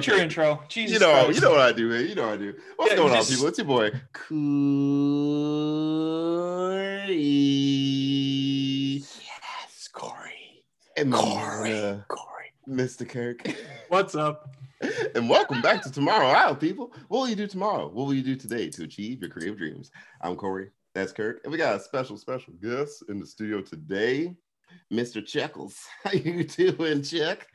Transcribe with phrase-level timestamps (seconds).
[0.00, 0.62] get your intro.
[0.68, 1.34] Jesus you know, Christ.
[1.34, 2.06] you know what I do, man.
[2.08, 2.54] You know what I do.
[2.76, 3.46] What's Yeah, going you on, people?
[3.46, 3.90] It's your boy,
[7.18, 9.02] Corey.
[9.04, 10.64] Yes, Corey.
[10.96, 11.72] And Corey.
[11.72, 12.52] uh, Corey.
[12.68, 13.08] Mr.
[13.08, 13.46] Kirk.
[13.88, 14.54] What's up?
[15.16, 16.92] and welcome back to Tomorrow Out, people.
[17.08, 17.88] What will you do tomorrow?
[17.88, 19.90] What will you do today to achieve your creative dreams?
[20.20, 20.70] I'm Corey.
[20.94, 21.40] That's Kirk.
[21.44, 24.34] And we got a special, special guest in the studio today,
[24.92, 25.24] Mr.
[25.24, 25.84] Checkles.
[26.04, 27.46] How you doing, Check?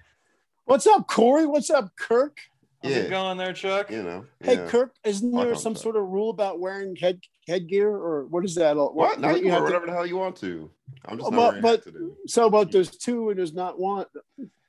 [0.66, 1.46] What's up, Corey?
[1.46, 2.38] What's up, Kirk?
[2.82, 2.98] How's Yeah.
[3.00, 3.92] it going there, Chuck?
[3.92, 4.26] You know.
[4.42, 4.68] Hey, yeah.
[4.68, 5.84] Kirk, isn't there some sir.
[5.84, 8.76] sort of rule about wearing head headgear or what is that?
[8.78, 9.20] What?
[9.20, 10.70] Now you can have wear to- whatever the hell you want to.
[11.06, 12.14] I'm just Well, not wearing but- hat today.
[12.28, 14.06] So, but there's two and there's not one.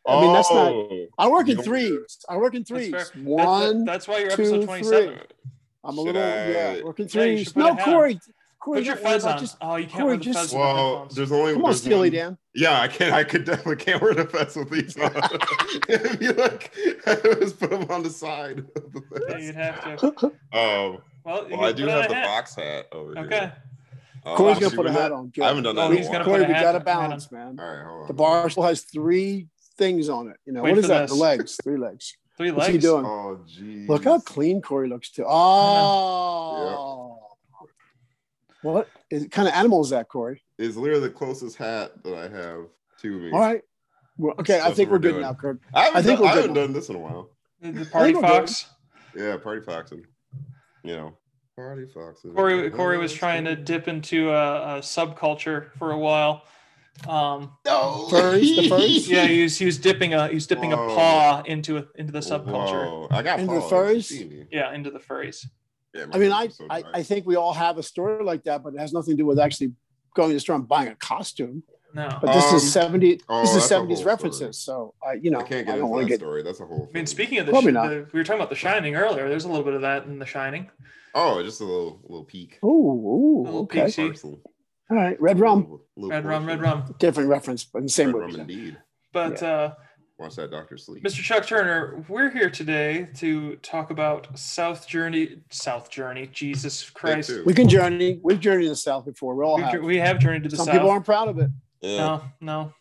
[0.07, 2.19] I mean, that's not- Oh, I work in don't- threes.
[2.29, 2.91] I work in That's threes.
[2.92, 5.09] That's, One, that's why you're two, episode 27.
[5.09, 5.19] three.
[5.84, 7.45] I'm a Should little, I- yeah, working Yeah, you threes.
[7.47, 7.92] should put a no, hat on.
[7.95, 8.20] Corey.
[8.64, 9.38] Corey, Put your don't worry fez on.
[9.38, 11.14] just- oh, you can't Corey, wear the just- fez Well, headphones.
[11.16, 12.38] there's only Come on, there's Steely one- Dan.
[12.55, 13.12] Yeah, I can't.
[13.12, 15.11] I could definitely can't wear the fez with these on.
[15.91, 16.72] If you like,
[17.06, 18.61] I just put them on the side.
[18.61, 20.27] Of the Yeah, you'd have to.
[20.27, 22.27] Um, Well, well, I do have the hat.
[22.27, 23.34] box hat over Okay.
[23.39, 23.52] here.
[24.27, 25.33] Um, Corey's actually, gonna put a hat not- on.
[25.42, 25.83] I haven't done that.
[25.83, 27.58] Oh, in a he's gonna Corey, a we got to balance, man.
[27.61, 28.06] All right, hold on.
[28.08, 30.36] The bar still has three things on it.
[30.46, 31.02] You know Wait what is that?
[31.02, 31.11] this.
[31.11, 32.17] The legs, three legs.
[32.36, 32.56] Three legs.
[32.56, 32.83] What's legs.
[32.84, 33.05] he doing?
[33.06, 33.89] Oh, geez.
[33.89, 35.24] Look how clean Corey looks too.
[35.27, 37.14] Oh,
[38.73, 40.43] what is kind of animal is that, Corey?
[40.59, 42.67] It's literally the closest hat that I have
[43.03, 43.31] to me.
[43.33, 43.61] All right.
[44.17, 45.23] Well, okay, I think we're we're good doing.
[45.23, 45.59] now, Kirk.
[45.75, 46.61] I haven't, I think done, we're I haven't now.
[46.62, 47.31] done this in a while.
[47.61, 48.67] The, the party fox.
[49.17, 50.05] Yeah, party foxing.
[50.85, 51.19] You know,
[51.57, 52.33] party foxing.
[52.35, 56.45] Corey Corey was trying to dip into a, a subculture for a while.
[57.09, 58.07] Um, No.
[58.09, 59.09] Furries, the furries?
[59.09, 62.12] yeah, he was he was dipping a he was dipping a paw into a, into
[62.12, 62.87] the subculture.
[62.87, 63.73] Whoa, I got Into the paws.
[63.73, 63.95] furries?
[63.97, 64.47] You see me.
[64.53, 65.45] Yeah, into the furries.
[65.95, 66.83] Yeah, I mean, I, so I.
[66.92, 69.27] I think we all have a story like that, but it has nothing to do
[69.27, 69.73] with actually
[70.14, 71.62] going to the store and buying a costume.
[71.95, 74.59] No, But this Um, is 70, oh, this is 70s whole references.
[74.59, 76.19] So, I, you know, I can't get I into don't want that get.
[76.19, 76.42] story.
[76.42, 76.89] That's a whole.
[76.92, 77.89] I mean, speaking of the, Probably sh- not.
[77.91, 79.29] the we were talking about The Shining earlier.
[79.29, 80.68] There's a little bit of that in The Shining.
[81.14, 82.58] Oh, just a little, little peek.
[82.64, 83.85] Ooh, ooh, Little okay.
[83.85, 83.95] piece.
[83.95, 84.07] See?
[84.08, 84.41] Parcel.
[84.91, 85.20] All right.
[85.20, 85.61] Red rum.
[85.61, 86.95] Little- little Red rum, red rum.
[86.98, 88.33] Different reference, but in the same Red movie.
[88.33, 88.77] rum indeed.
[89.13, 89.74] But uh,
[90.19, 91.02] Watch that Doctor Sleep.
[91.02, 91.23] Mr.
[91.23, 95.39] Chuck Turner, we're here today to talk about South Journey.
[95.51, 96.29] South Journey.
[96.33, 97.33] Jesus Christ.
[97.45, 98.20] We can journey.
[98.23, 99.35] We've journeyed to the South before.
[99.35, 99.83] We all have.
[99.83, 100.74] we have journeyed to the Some South.
[100.74, 101.51] Some people aren't proud of it.
[101.80, 101.97] Yeah.
[101.98, 102.73] No, no.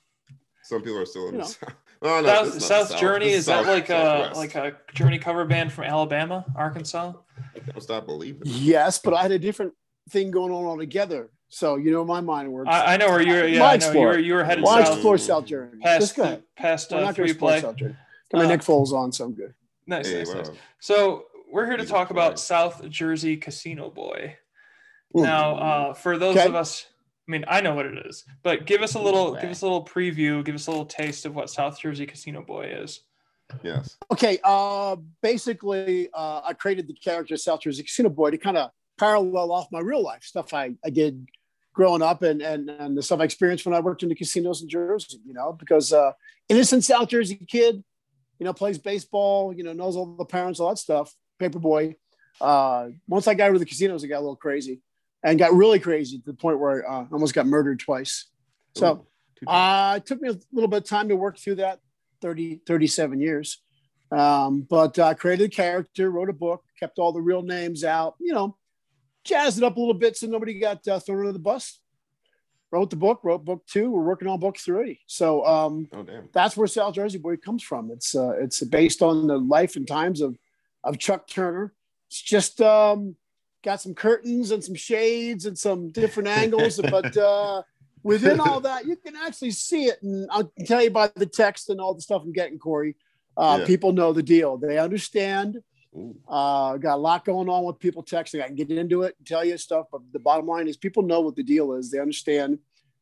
[0.61, 1.49] Some people are still in You the know.
[1.49, 1.73] South.
[2.03, 4.75] No, no, South, this is South Journey This is that South- like a like a
[4.93, 7.13] Journey cover band from Alabama, Arkansas?
[7.55, 8.41] I Don't stop believing.
[8.43, 9.71] Yes, but I had a different
[10.09, 11.29] thing going on altogether.
[11.53, 12.69] So you know my mind works.
[12.71, 13.47] I, I know where you're.
[13.47, 14.07] Yeah, I know you explore?
[14.07, 14.17] were.
[14.17, 15.79] You were headed Why south explore South Journey?
[15.83, 16.43] past Just go ahead.
[16.57, 17.61] past We're uh, not three play.
[17.61, 17.95] South Journey.
[18.31, 19.53] Got my Uh, Nick Foles on, so I'm good.
[19.85, 20.49] Nice, Hey, nice, nice.
[20.79, 24.35] So we're here to talk about South Jersey Casino Boy.
[25.15, 25.21] Ooh.
[25.21, 26.47] Now, uh, for those Okay.
[26.47, 26.87] of us,
[27.27, 29.65] I mean, I know what it is, but give us a little, give us a
[29.65, 33.01] little preview, give us a little taste of what South Jersey Casino Boy is.
[33.61, 33.95] Yes.
[34.11, 38.71] Okay, uh, basically, uh, I created the character South Jersey Casino Boy to kind of
[38.97, 41.27] parallel off my real life stuff I, I did
[41.73, 44.61] growing up and, and and the stuff I experienced when I worked in the casinos
[44.61, 45.19] in Jersey.
[45.25, 46.13] You know, because uh,
[46.49, 47.83] innocent South Jersey kid,
[48.39, 51.13] you know, plays baseball, you know, knows all the parents, all that stuff.
[51.39, 51.95] Paper boy.
[52.39, 54.81] Uh, once I got into the casinos, it got a little crazy,
[55.23, 58.25] and got really crazy to the point where I uh, almost got murdered twice.
[58.75, 59.07] So.
[59.45, 61.79] Uh, it took me a little bit of time to work through that
[62.21, 63.61] 30, 37 years.
[64.11, 68.15] Um, but I created a character, wrote a book, kept all the real names out,
[68.19, 68.55] you know,
[69.23, 71.79] jazzed it up a little bit so nobody got uh, thrown under the bus.
[72.71, 73.91] Wrote the book, wrote book two.
[73.91, 75.01] We're working on book three.
[75.05, 76.29] So um, oh damn.
[76.33, 77.91] that's where South Jersey Boy comes from.
[77.91, 80.37] It's uh, it's based on the life and times of
[80.83, 81.71] of Chuck Turner.
[82.07, 83.15] It's just um,
[83.63, 87.61] got some curtains and some shades and some different angles, but uh,
[88.03, 90.01] within all that, you can actually see it.
[90.01, 92.95] And I'll tell you by the text and all the stuff I'm getting, Corey.
[93.35, 93.67] Uh, Yeah.
[93.67, 94.57] People know the deal.
[94.57, 95.61] They understand.
[95.95, 96.15] Ooh.
[96.27, 98.41] Uh, got a lot going on with people texting.
[98.41, 101.03] I can get into it and tell you stuff, but the bottom line is people
[101.03, 101.91] know what the deal is.
[101.91, 102.59] They understand.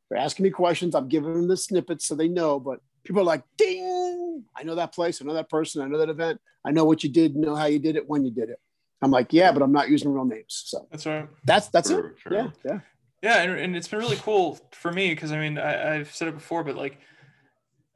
[0.10, 0.94] They're asking me questions.
[0.94, 2.60] I'm giving them the snippets so they know.
[2.60, 4.44] But people are like, "Ding!
[4.56, 5.22] I know that place.
[5.22, 5.82] I know that person.
[5.82, 6.42] I know that event.
[6.66, 7.36] I know what you did.
[7.36, 8.08] Know how you did it.
[8.10, 8.60] When you did it."
[9.02, 11.30] I'm like, "Yeah, but I'm not using real names." So That's right.
[11.46, 11.96] that's that's it.
[11.96, 12.38] True, true.
[12.38, 12.80] Yeah, yeah.
[13.24, 16.28] Yeah, and, and it's been really cool for me because I mean I, I've said
[16.28, 16.98] it before, but like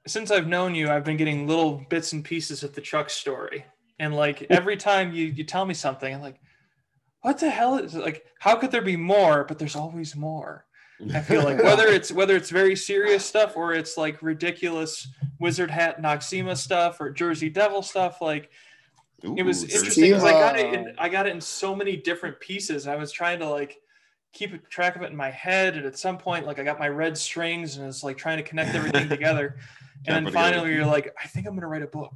[0.07, 3.65] since I've known you, I've been getting little bits and pieces of the Chuck story,
[4.00, 6.39] and like every time you you tell me something, I'm like,
[7.21, 8.01] what the hell is it?
[8.01, 8.25] like?
[8.39, 9.44] How could there be more?
[9.44, 10.65] But there's always more.
[11.13, 15.07] I feel like whether it's whether it's very serious stuff or it's like ridiculous
[15.39, 18.50] wizard hat Noxzema stuff or Jersey Devil stuff, like
[19.24, 22.39] it was interesting because I got it in I got it in so many different
[22.39, 22.88] pieces.
[22.88, 23.77] I was trying to like
[24.33, 26.89] keep track of it in my head, and at some point, like I got my
[26.89, 29.57] red strings and it's like trying to connect everything together.
[30.07, 32.13] And then Can't finally, you're like, I think I'm gonna write a book.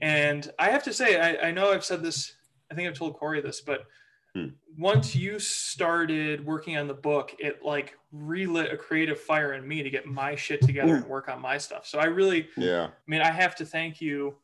[0.00, 2.34] And I have to say, I, I know I've said this,
[2.70, 3.86] I think I've told Corey this, but
[4.34, 4.50] Hmm.
[4.78, 9.82] once you started working on the book, it like relit a creative fire in me
[9.82, 11.84] to get my shit together and work on my stuff.
[11.84, 12.84] So I really, Yeah.
[12.84, 14.36] I mean, I have to thank you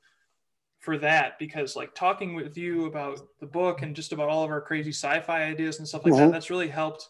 [0.80, 4.50] for that because like talking with you about the book and just about all of
[4.50, 6.18] our crazy sci-fi ideas and stuff like Mhm.
[6.18, 7.08] that, that's really helped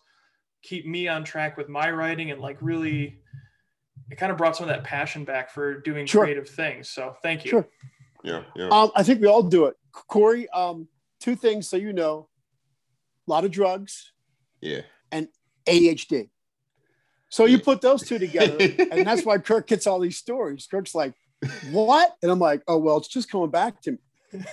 [0.62, 3.18] keep me on track with my writing and like really
[4.10, 6.24] it kind of brought some of that passion back for doing Sure.
[6.24, 6.90] creative things.
[6.90, 7.50] So thank you.
[7.52, 7.68] Sure.
[8.26, 8.42] Yeah.
[8.56, 8.68] Yeah.
[8.68, 9.76] Um, I think we all do it.
[9.92, 10.88] Corey, um,
[11.20, 12.28] two things so you know:
[13.26, 14.12] a lot of drugs,
[14.60, 14.80] yeah.
[15.12, 15.28] And
[15.66, 16.28] ADHD.
[17.28, 18.56] So you put those two together,
[18.90, 20.66] and that's why Kirk gets all these stories.
[20.68, 21.14] Kirk's like,
[21.70, 23.98] "What?" And I'm like, "Oh well, it's just coming back to me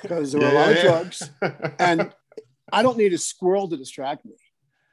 [0.01, 1.29] because there were a lot of drugs,
[1.79, 2.13] and
[2.71, 4.33] I don't need a squirrel to distract me.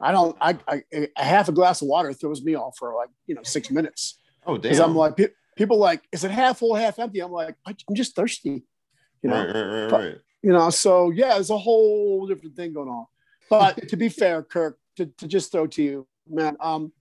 [0.01, 0.37] I don't.
[0.41, 0.83] I, I
[1.17, 4.19] a half a glass of water throws me off for like you know six minutes
[4.47, 4.63] oh damn.
[4.63, 5.17] because I'm like
[5.61, 7.21] people like, is it half full, half empty?
[7.21, 8.63] I'm like, I'm just thirsty,
[9.23, 9.37] you know.
[9.37, 10.19] right, right, right, but- right.
[10.43, 13.07] you know so yeah there's a whole different thing going on
[13.49, 16.93] but to be fair kirk to, to just throw to you man um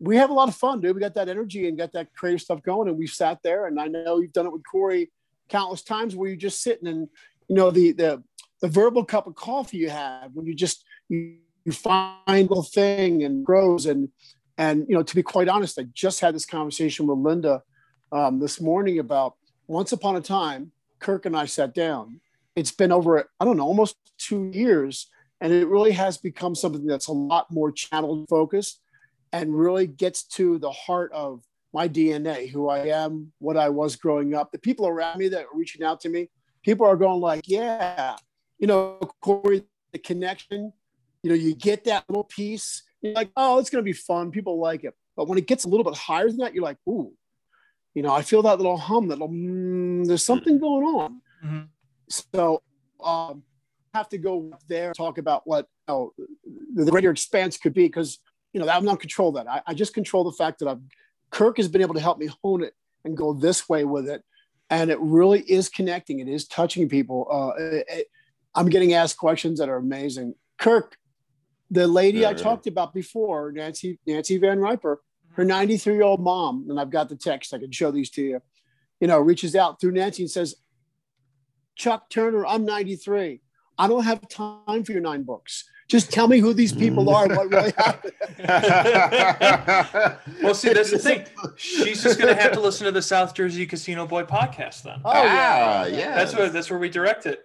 [0.00, 2.40] we have a lot of fun dude we got that energy and got that creative
[2.40, 5.10] stuff going and we've sat there and i know you've done it with corey
[5.48, 7.08] countless times where you're just sitting and
[7.48, 8.22] you know the the
[8.60, 12.62] the verbal cup of coffee you have when you just you, you find a little
[12.62, 14.08] thing and grows and
[14.58, 17.62] and you know to be quite honest i just had this conversation with linda
[18.12, 19.34] um, this morning about
[19.66, 20.70] once upon a time
[21.04, 22.20] kirk and i sat down.
[22.56, 25.10] It's been over i don't know almost two years
[25.40, 28.80] and it really has become something that's a lot more channel focused
[29.32, 31.42] and really gets to the heart of
[31.72, 34.50] my dna who i am what i was growing up.
[34.50, 36.30] The people around me that are reaching out to me
[36.64, 38.16] people are going like yeah.
[38.58, 40.72] You know corey the connection
[41.22, 44.30] you know you get that little piece you're like oh it's going to be fun.
[44.30, 44.94] People like it.
[45.16, 47.12] But when it gets a little bit higher than that you're like ooh
[47.94, 51.68] you know i feel that little hum that little mm, there's something going on Mhm.
[52.08, 52.62] so
[53.02, 53.42] um,
[53.92, 56.12] have to go there and talk about what you know,
[56.74, 58.18] the greater expanse could be because
[58.52, 59.46] you know I'm not control that.
[59.48, 60.80] I, I just control the fact that I've
[61.30, 62.74] Kirk has been able to help me hone it
[63.04, 64.22] and go this way with it,
[64.70, 66.18] and it really is connecting.
[66.20, 67.26] It is touching people.
[67.30, 68.06] Uh, it- it-
[68.54, 70.34] I'm getting asked questions that are amazing.
[70.58, 70.96] Kirk,
[71.70, 72.36] the lady Yeah, I yeah.
[72.38, 75.02] talked about before, Nancy Nancy Van Riper,
[75.34, 77.54] her 93 year old mom, and I've got the text.
[77.54, 78.40] I can show these to you.
[79.00, 80.54] You know, reaches out through Nancy and says,
[81.76, 83.40] Chuck Turner, I'm 93.
[83.76, 85.68] I don't have time for your nine books.
[85.88, 88.12] Just tell me who these people are, and what really happened.
[90.42, 91.24] Well, see, that's the thing.
[91.56, 95.00] She's just gonna have to listen to the South Jersey Casino Boy podcast then.
[95.04, 95.96] Oh, Ah, yeah.
[95.96, 96.14] yeah.
[96.16, 97.42] That's where that's where we direct it.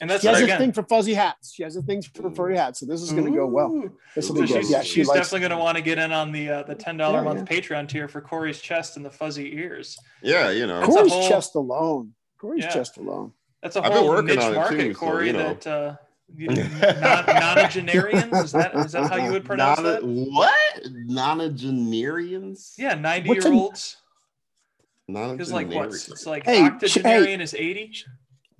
[0.00, 1.52] And that's She has a thing for fuzzy hats.
[1.54, 2.80] She has a thing for furry hats.
[2.80, 3.88] So this is going to go well.
[4.16, 4.62] This will So be good.
[4.62, 6.62] she's, Yeah, she she's likes definitely going to want to get in on the uh,
[6.64, 9.96] the ten dollar Yeah, a month Patreon tier for Corey's chest and the fuzzy ears.
[10.22, 10.80] yeah, you know.
[10.80, 12.12] That's Corey's whole- chest alone.
[12.38, 12.70] Corey's Yeah.
[12.70, 13.32] chest alone.
[13.62, 15.26] That's a I've been whole working niche on it market, too, so, Corey.
[15.28, 15.54] you know.
[15.54, 15.96] That uh,
[16.36, 20.04] you, non, nonagenarians is that is that how you would pronounce Nona- that?
[20.04, 20.82] What?
[21.08, 22.74] Nonagenarians?
[22.76, 23.96] Yeah, ninety What's year a- olds.
[25.06, 25.90] Because like what?
[25.90, 26.10] Nonagenarians.
[26.10, 27.92] It's like Hey, sh- octogenarian is eighty.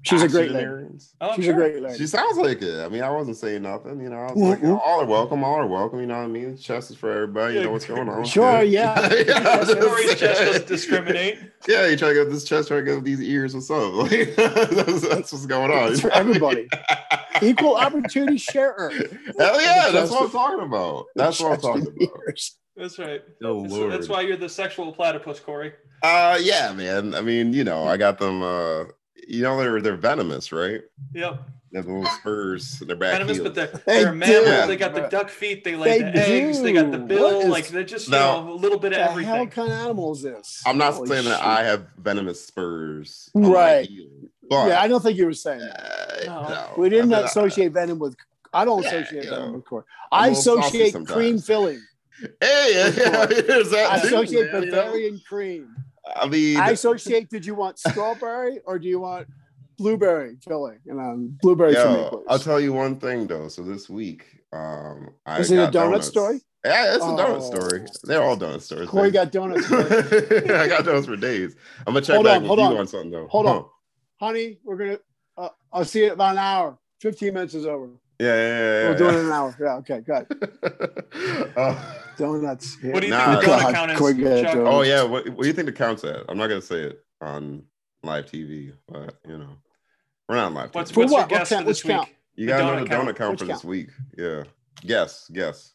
[0.05, 0.65] She's a great lady.
[0.67, 1.15] Octogenarians?
[1.21, 1.55] Oh, She's sure.
[1.55, 1.99] a great lady.
[1.99, 2.85] She sounds like it.
[2.85, 4.01] I mean, I wasn't saying nothing.
[4.01, 4.79] You know, I was like, Mhm.
[4.85, 6.01] all are welcome, all are welcome.
[6.01, 6.57] You know what I mean?
[6.59, 7.55] Chest is for everybody.
[7.55, 8.25] You know what's going on.
[8.25, 8.71] Sure, Good.
[8.73, 8.95] yeah.
[9.01, 11.39] I'm just chest doesn't discriminate.
[11.67, 13.55] Yeah, you try to get this chest, try to get these ears.
[13.55, 13.95] What's up?
[13.95, 15.93] Like, that's, that's what's going on.
[15.93, 16.69] It's for everybody.
[17.41, 18.91] Equal opportunity sharer.
[19.39, 21.07] Hell yeah, that's what I'm talking about.
[21.17, 22.19] That's what I'm talking about.
[22.29, 22.59] ears.
[22.77, 23.23] That's right.
[23.43, 23.93] Oh That's, lord.
[23.93, 25.73] that's why you're the sexual platypus, Corey.
[26.03, 27.15] Uh, yeah, man.
[27.15, 28.43] I mean, you know, I got them.
[28.43, 28.85] Uh,
[29.29, 30.81] you know, they're they're venomous, right?
[31.15, 31.41] Yep.
[31.73, 33.13] They have little spurs in their back.
[33.15, 33.49] Venomous, heels.
[33.49, 34.61] but they're, They they're a mammal.
[34.63, 34.67] do.
[34.69, 35.65] They got the duck feet.
[35.65, 36.63] They lay They the eggs.
[36.63, 37.05] They got the do.
[37.05, 37.23] bill.
[37.39, 39.49] What is- like they're just you know a little bit of The hell everything.
[39.51, 40.63] kind of animal is this?
[40.65, 41.43] I'm not Holy saying that.
[41.43, 43.89] I have venomous spurs, on my Right.
[44.49, 46.29] but Yeah, I don't think you were saying that.
[46.29, 46.49] uh, No.
[46.49, 46.75] no.
[46.79, 48.15] We didn't I mean, associate venom with.
[48.53, 49.85] I don't Yeah, associate you venom know, with corn.
[50.13, 51.81] I'm I a little saucy associate cream filling.
[52.41, 54.77] Hey, yeah, there's that I associate man, you know?
[54.85, 55.75] Bavarian cream.
[56.17, 57.31] I mean, I associate.
[57.31, 59.27] Did you want strawberry or do you want
[59.79, 60.79] blueberry filling?
[60.87, 62.25] And um, blueberry for me, yo.
[62.29, 63.49] I'll tell you one thing though.
[63.49, 66.07] So this week, um, I Is it a donut donuts.
[66.09, 66.41] story?
[66.65, 67.41] Yeah, it's a donut Oh.
[67.41, 67.87] story.
[68.05, 68.89] They're all donut stories.
[68.89, 69.71] Corey got donuts.
[69.73, 71.57] I got those for days.
[71.87, 72.77] I'm gonna check Hold back on, with hold you on.
[72.79, 73.29] on something though.
[73.29, 73.53] Hold Huh.
[73.57, 73.65] on,
[74.21, 74.59] honey.
[74.65, 74.99] We're gonna.
[75.37, 76.79] Uh, I'll see you in about an hour.
[77.01, 77.89] Fifteen minutes is over.
[78.21, 78.49] Yeah, yeah,
[78.83, 78.89] yeah.
[78.91, 79.57] We'll do it in an hour.
[79.61, 79.75] Yeah.
[79.77, 80.01] Okay.
[80.01, 81.53] Good.
[81.57, 82.77] uh, Donuts.
[82.83, 82.93] Yeah.
[82.93, 83.41] What do you Nah.
[83.41, 83.91] think the donut count
[84.23, 84.43] is?
[84.43, 84.57] Chuck?
[84.57, 86.25] oh yeah, what, what do you think the count's at?
[86.29, 87.63] I'm not gonna say it on
[88.03, 89.57] live TV, but you know,
[90.29, 90.75] we're not on live.
[90.75, 90.95] What's TV.
[90.95, 91.31] For what's your what?
[91.31, 91.63] What guess count?
[91.65, 92.09] for this Which count?
[92.09, 92.17] week?
[92.37, 93.09] you gotta donut know the count?
[93.09, 93.65] donut count Which for this count?
[93.65, 93.89] week.
[94.19, 94.43] Yeah,
[94.87, 95.73] guess, guess.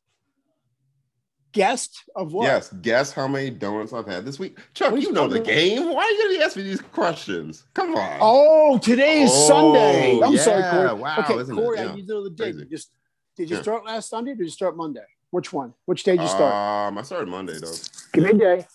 [1.52, 2.46] guest of what?
[2.46, 4.58] Yes, guess how many donuts I've had this week.
[4.74, 5.92] Chuck, What you you know the game.
[5.94, 7.64] Why are you gonna ask me these questions?
[7.74, 8.18] Come on.
[8.22, 10.20] Oh, today is Oh, Sunday.
[10.22, 11.02] I'm sorry, yeah, Corey.
[11.02, 11.62] wow, okay, isn't it?
[11.62, 11.92] Corey, Yeah.
[11.92, 12.44] I need to know the date.
[12.54, 12.60] Crazy.
[12.60, 12.92] You Just
[13.36, 13.62] did you Yeah.
[13.64, 15.06] start last Sunday or did you start Monday?
[15.32, 15.74] Which one?
[15.86, 16.54] Which day did you start?
[16.92, 17.76] Um, I started Monday though.
[18.14, 18.66] Give me a day.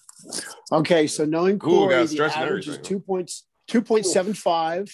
[0.72, 4.88] Okay, so knowing Corey, got the average is two points, two point seven five.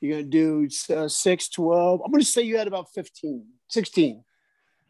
[0.00, 2.00] You're gonna do uh, six, 12.
[2.04, 4.24] I'm gonna say you had about 15, 16,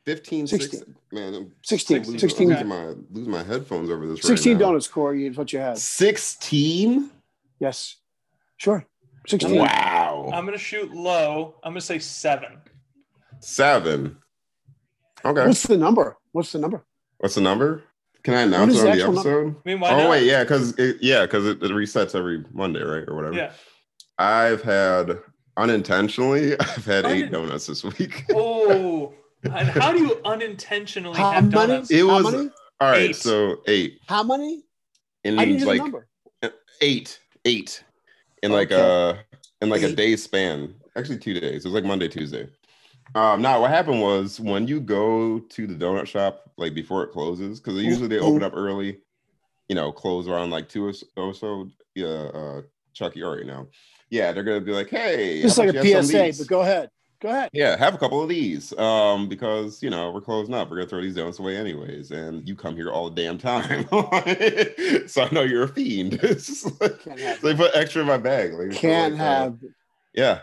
[0.06, 0.70] 15, 16.
[0.70, 0.96] 16.
[1.12, 4.22] Man, I'm 16, losing, 16, losing my losing my headphones over this.
[4.22, 4.66] 16 right now.
[4.68, 5.76] donuts, Corey, is what you had.
[5.76, 7.10] 16?
[7.60, 7.96] Yes,
[8.56, 8.86] sure,
[9.26, 9.58] 16.
[9.58, 10.30] Wow.
[10.32, 11.56] I'm gonna shoot low.
[11.62, 12.58] I'm gonna say seven.
[13.40, 14.16] Seven.
[15.24, 15.46] Okay.
[15.46, 16.16] What's the number?
[16.32, 16.84] What's the number?
[17.18, 17.82] What's the number?
[18.24, 19.56] Can I announce it the on the actual episode?
[19.64, 20.10] I mean, why Oh not?
[20.10, 23.34] wait, yeah, because it, yeah, because it, it resets every Monday, right, or whatever.
[23.34, 23.52] Yeah.
[24.18, 25.18] I've had
[25.56, 28.24] unintentionally, I've had eight Unin- donuts this week.
[28.34, 29.12] Oh,
[29.44, 31.66] and how do you unintentionally How have many?
[31.66, 31.90] donuts?
[31.90, 32.50] It How was- many?
[32.80, 33.16] All right, Eight.
[33.16, 34.64] so eight, How many?
[35.24, 36.08] and I need the like number.
[36.80, 37.82] eight, eight,
[38.42, 39.20] in like Okay.
[39.20, 39.96] a in like a Eight.
[39.96, 40.74] day span.
[40.96, 41.64] Actually, two days.
[41.64, 42.48] It was like Monday, Tuesday.
[43.14, 47.12] Um, now what happened was when you go to the donut shop like before it
[47.12, 48.98] closes, because usually they open up early,
[49.68, 51.68] you know, close around like two or so- or so.
[51.94, 52.62] Yeah, uh,
[52.94, 53.68] Chuck, you already know.
[54.10, 56.48] Yeah, they're gonna be like, hey, Just like a you have some of PSA, but
[56.48, 56.90] go ahead.
[57.20, 57.50] Go ahead.
[57.52, 58.76] Yeah, have a couple of these.
[58.78, 60.70] Um, because you know, we're closing up.
[60.70, 62.10] We're gonna throw these donuts away anyways.
[62.10, 63.86] And you come here all the damn time.
[65.06, 66.14] so I know you're a fiend.
[66.22, 67.04] It's like,
[67.40, 68.54] they put extra in my bag.
[68.54, 69.58] Like, Can't like, uh, have.
[70.14, 70.40] yeah.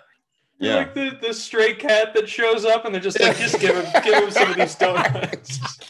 [0.59, 0.77] You're Yeah.
[0.79, 4.03] like the, the stray cat that shows up and they're just like, just give him
[4.03, 5.59] give him some of these donuts.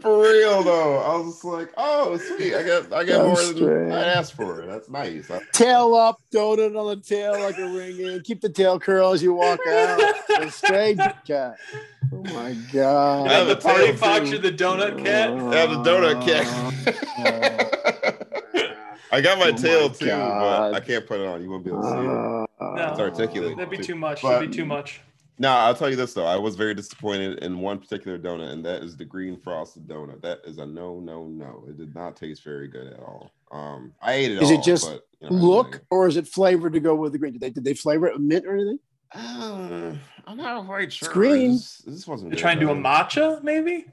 [0.00, 0.98] For real though.
[0.98, 2.54] I was like, oh sweet.
[2.54, 3.92] I got I got I'm more than.
[3.92, 4.64] I asked for.
[4.66, 5.30] That's nice.
[5.30, 8.20] I- Tail up, donut on the tail like a ring in.
[8.22, 10.00] Keep the tail curl as you walk out.
[10.40, 11.56] A stray cat.
[12.12, 13.28] Oh my god.
[13.28, 14.30] I have the a party fox, too.
[14.30, 15.30] you're the donut cat.
[15.30, 16.46] I have the donut cat.
[17.18, 17.81] Oh,
[19.12, 20.72] I got my Oh my tail too, God.
[20.72, 21.42] but I can't put it on.
[21.42, 22.66] You won't be able to see it.
[22.66, 23.56] Uh, It's articulate.
[23.56, 24.22] That'd be too much.
[24.22, 25.00] But- That'd be too much.
[25.38, 28.64] Now I'll tell you this though, I was very disappointed in one particular donut, and
[28.64, 30.20] that is the green frosted donut.
[30.22, 31.64] That is a no, no, no.
[31.68, 33.32] It did not taste very good at all.
[33.50, 34.42] Um, I ate it.
[34.42, 36.94] Is it all, just but, you know, Look, like or is it flavored to go
[36.94, 37.32] with the green?
[37.32, 38.78] Did they did they flavor it with mint or anything?
[39.14, 39.94] Uh,
[40.26, 41.08] I'm not quite sure.
[41.12, 41.52] green.
[41.52, 42.30] This, this wasn't.
[42.30, 42.80] You're good, trying to do a though.
[42.80, 43.86] matcha, maybe?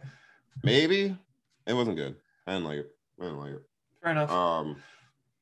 [0.63, 1.17] Maybe
[1.65, 2.15] it wasn't good.
[2.47, 2.91] I didn't like it.
[3.19, 3.63] I didn't like it.
[4.03, 4.29] Fair enough.
[4.31, 4.75] Um,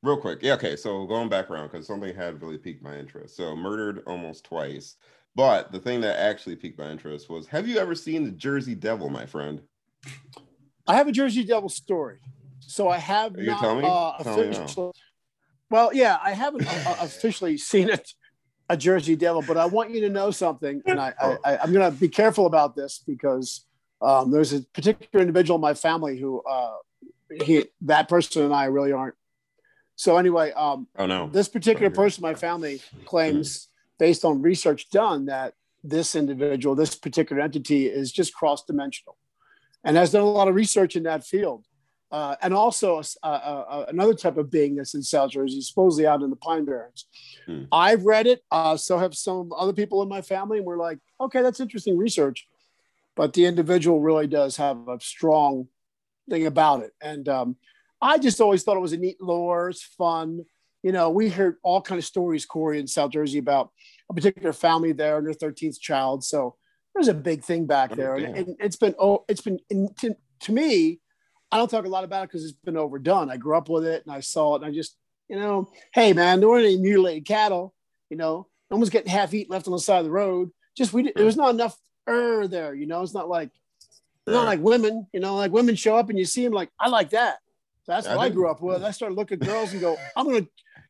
[0.03, 0.75] real quick, yeah, okay.
[0.75, 3.35] So going back around because something had really piqued my interest.
[3.35, 4.95] So murdered almost twice,
[5.35, 8.75] but the thing that actually piqued my interest was: Have you ever seen the Jersey
[8.75, 9.61] Devil, my friend?
[10.87, 12.19] I have a Jersey Devil story,
[12.59, 13.87] so I have You not tell me?
[13.87, 14.93] uh, officially.
[15.69, 18.13] Well, yeah, I haven't uh, uh, officially seen it,
[18.69, 21.73] a Jersey Devil, but I want you to know something, and I, I, I I'm
[21.73, 23.65] going to be careful about this because
[24.01, 26.75] um, there's a particular individual in my family who uh,
[27.31, 29.15] he that person and I really aren't.
[29.97, 31.27] So anyway, um, Oh no.
[31.27, 31.95] this particular Right.
[31.95, 38.11] person my family claims, based on research done, that this individual, this particular entity, is
[38.11, 39.17] just cross dimensional
[39.83, 41.65] and has done a lot of research in that field.
[42.11, 46.21] Uh, and also uh, uh, another type of being that's in South Jersey, supposedly out
[46.21, 47.05] in the Pine Barrens.
[47.45, 47.63] Hmm.
[47.71, 50.99] I've read it, uh, so have some other people in my family, and we're like,
[51.19, 52.47] okay, that's interesting research.
[53.15, 55.67] But the individual really does have a strong
[56.29, 56.93] thing about it.
[57.01, 57.57] And um,
[58.01, 60.45] I just always thought it was a neat lore, it's fun.
[60.83, 63.71] You know, we heard all kind of stories, Corey, in South Jersey about
[64.09, 66.23] a particular family there and their 13th child.
[66.23, 66.55] So
[66.93, 68.19] there's a big thing back Oh, there.
[68.19, 68.35] damn.
[68.35, 69.59] And, and it's been, oh, it's been,
[69.99, 70.99] to, to me,
[71.51, 73.31] I don't talk a lot about it because it's been overdone.
[73.31, 74.95] I grew up with it and I saw it and I just,
[75.27, 77.73] you know, hey man, there weren't any mutilated cattle,
[78.09, 80.51] you know, no one's getting half eaten left on the side of the road.
[80.77, 81.77] Just we, there was not enough
[82.07, 83.49] er there, you know, it's not like,
[84.25, 86.69] it's not like women, you know, like women show up and you see them like,
[86.79, 87.37] I like that.
[87.87, 88.35] So that's what I do.
[88.35, 88.83] grew up with.
[88.83, 90.47] I started looking at girls and go, I'm gonna, you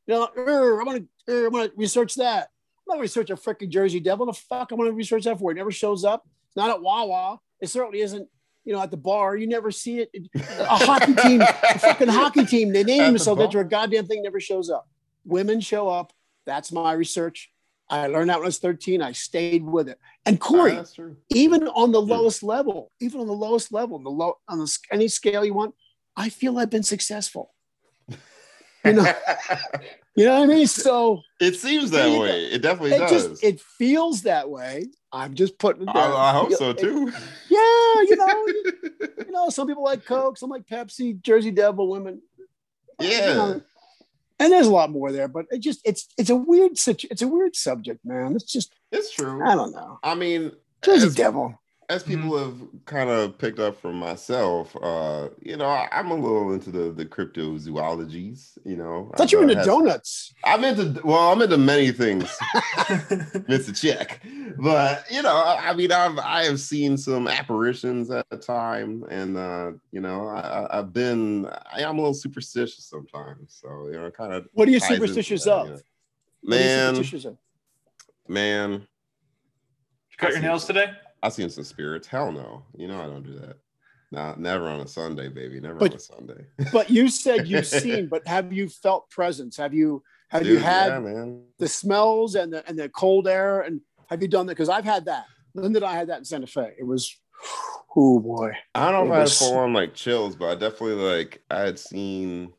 [0.08, 2.50] know, er, I'm gonna, er, I'm gonna research that.
[2.50, 4.26] I'm not gonna research a freaking Jersey Devil.
[4.26, 5.52] The fuck I'm gonna research that for?
[5.52, 6.28] It never shows up.
[6.48, 7.40] It's not at Wawa.
[7.62, 8.28] It certainly isn't,
[8.66, 9.36] you know, at the bar.
[9.36, 10.10] You never see it.
[10.60, 12.74] A hockey team, a fucking hockey team.
[12.74, 14.90] They name themselves after a goddamn thing never shows up.
[15.24, 16.14] Women show up.
[16.46, 17.52] That's my research.
[17.90, 19.04] I learned that when I was 13.
[19.04, 20.00] I stayed with it.
[20.26, 20.80] And Corey,
[21.30, 25.08] even on the lowest level, even on the lowest level, the low on the, any
[25.08, 25.76] scale you want,
[26.18, 27.54] I feel I've been successful.
[28.84, 29.14] You know,
[30.16, 30.68] you know what I mean?
[30.68, 32.46] So it seems that you way.
[32.46, 33.12] It definitely it does.
[33.12, 34.88] just it feels that way.
[35.14, 36.14] I'm just putting it I, down.
[36.14, 37.12] I hope You- so too.
[37.50, 38.74] yeah, you know, you,
[39.26, 42.22] you know, some people like Coke, some like Pepsi, Jersey Devil women.
[43.00, 43.34] You yeah.
[43.34, 43.62] know,
[44.40, 47.22] and there's a lot more there, but it just it's it's a weird situ- it's
[47.22, 48.36] a weird subject, man.
[48.36, 49.46] It's just It's true.
[49.46, 50.00] I don't know.
[50.04, 51.60] I mean, Jersey Devil.
[51.90, 52.60] As people mm-hmm.
[52.60, 56.70] have kind of picked up from myself, uh, you know, I, am a little into
[56.70, 58.58] the the cryptozoologies.
[58.66, 60.34] You know, I thought you were into donuts.
[60.44, 62.24] I'm into well, I'm into many things,
[63.48, 63.80] Mr.
[63.80, 64.22] Check.
[64.58, 69.06] But you know, I, I, mean, I've I have seen some apparitions at the time,
[69.10, 73.62] and uh, you know, I, have been I am a little superstitious sometimes.
[73.62, 74.48] So you know, kind of.
[74.54, 75.68] What are you superstitious that, of?
[75.68, 75.80] You know.
[76.44, 77.38] Man, superstitious of?
[78.28, 78.86] man.
[80.18, 80.92] cut your nails today?
[81.24, 82.08] I seen some spirits.
[82.08, 82.64] Hell no.
[82.76, 83.58] You know I don't do that.
[84.12, 85.60] Nah, never on a Sunday, baby.
[85.60, 86.46] Never but, on a Sunday.
[86.72, 89.58] but you said you've seen, but have you felt presence?
[89.58, 91.26] Have you have Dude, you had yeah,
[91.58, 93.62] the smells and the and the cold air?
[93.62, 94.54] And have you done that?
[94.54, 95.26] Because I've had that.
[95.54, 96.74] Linda and I had that in Santa Fe.
[96.78, 97.18] It was
[97.96, 98.52] oh boy.
[98.74, 100.96] I don't know it if was, I had full on like chills, but I definitely
[100.96, 102.54] like I had seen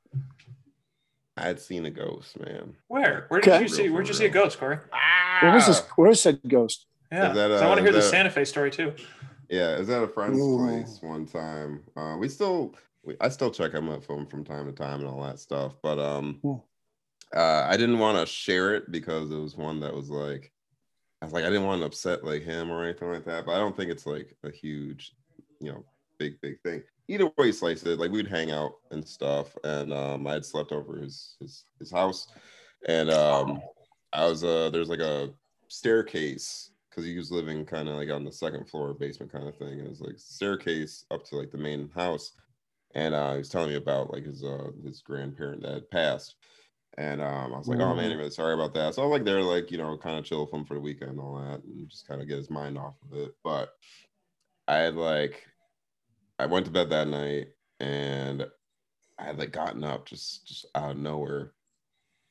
[1.39, 2.75] I had seen a ghost, man.
[2.89, 3.27] Where?
[3.29, 3.63] Where did okay.
[3.63, 3.89] you see?
[3.89, 4.79] Where'd you see a ghost, Corey?
[4.93, 5.39] Ah!
[5.43, 5.81] Where was this?
[5.95, 6.87] Where is that ghost?
[7.11, 8.93] Yeah, that, uh, I want to hear the Santa Fe story too.
[9.49, 10.59] Yeah, is that a friend's Ooh.
[10.59, 11.83] place one time?
[11.97, 15.09] Uh, we still, we, I still check him up from from time to time and
[15.09, 15.77] all that stuff.
[15.83, 16.41] But um,
[17.35, 20.53] uh, I didn't want to share it because it was one that was like,
[21.23, 23.47] I was like, I didn't want to upset like him or anything like that.
[23.47, 25.13] But I don't think it's like a huge,
[25.61, 25.85] you know,
[26.19, 26.83] big big thing.
[27.09, 27.99] Either way, slice it.
[27.99, 31.91] Like we'd hang out and stuff, and um, I had slept over his his his
[31.91, 32.29] house,
[32.87, 33.63] and um,
[34.13, 35.31] I was uh, there's like a
[35.69, 39.57] staircase because he was living kind of like on the second floor basement kind of
[39.57, 39.79] thing.
[39.79, 42.33] It was like staircase up to like the main house,
[42.95, 46.35] and uh, he was telling me about like his uh his grandparent that had passed.
[46.97, 47.83] And um, I was like, mm.
[47.83, 48.95] oh man, sorry about that.
[48.95, 50.81] So I was like there, like, you know, kind of chill with him for the
[50.81, 53.33] weekend and all that, and just kind of get his mind off of it.
[53.45, 53.69] But
[54.67, 55.47] I had like,
[56.41, 58.45] I went to bed that night and
[59.17, 61.53] I had like gotten up just just out of nowhere.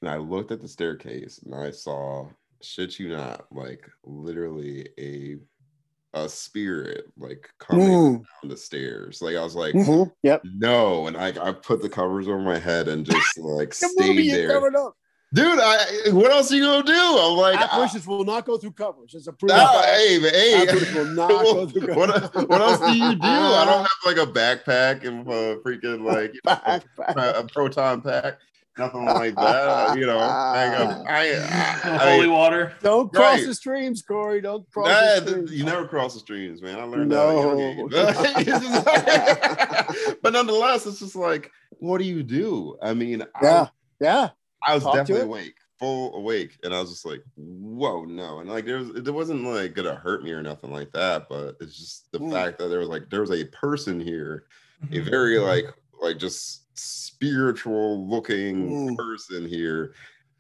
[0.02, 2.28] And I looked at the staircase and I saw
[2.62, 5.38] shit you not, like literally a
[6.14, 8.14] a spirit like coming mm.
[8.14, 9.22] down the stairs.
[9.22, 10.10] Like I was like, mm-hmm.
[10.24, 14.32] yep, no, and I I put the covers over my head and just like stayed
[14.32, 14.62] there.
[15.34, 16.94] Dude, I what else are you gonna do?
[16.94, 19.14] I'm like apparitions will not go through covers.
[19.14, 19.50] It's a proof.
[19.50, 22.32] Nah, hey, hey, will not go through covers.
[22.34, 23.28] what, what else do you do?
[23.28, 26.82] I don't have like a backpack and a freaking like you know,
[27.22, 28.40] a, a proton pack
[28.78, 29.98] nothing like that.
[29.98, 31.34] You know, I, I,
[31.84, 32.74] I, holy water.
[32.82, 33.46] Don't cross right.
[33.46, 34.42] the streams, Corey.
[34.42, 34.88] Don't cross.
[34.88, 35.52] Nah, the streams.
[35.54, 36.80] You never cross the streams, man.
[36.80, 37.88] I learned no.
[37.90, 38.18] that.
[40.22, 42.78] but nonetheless, it's just like, what do you do?
[42.82, 43.68] I mean, yeah,
[44.00, 44.30] yeah.
[44.66, 48.50] I was Talk definitely awake, full awake, and I was just like, whoa, no, and
[48.50, 51.78] like there was, it wasn't like gonna hurt me or nothing like that, but it's
[51.78, 52.32] just the mm.
[52.32, 54.46] fact that there was like there was a person here,
[54.82, 55.10] a mm-hmm.
[55.10, 55.66] very like
[56.02, 58.98] like just spiritual looking mm.
[58.98, 59.94] person here.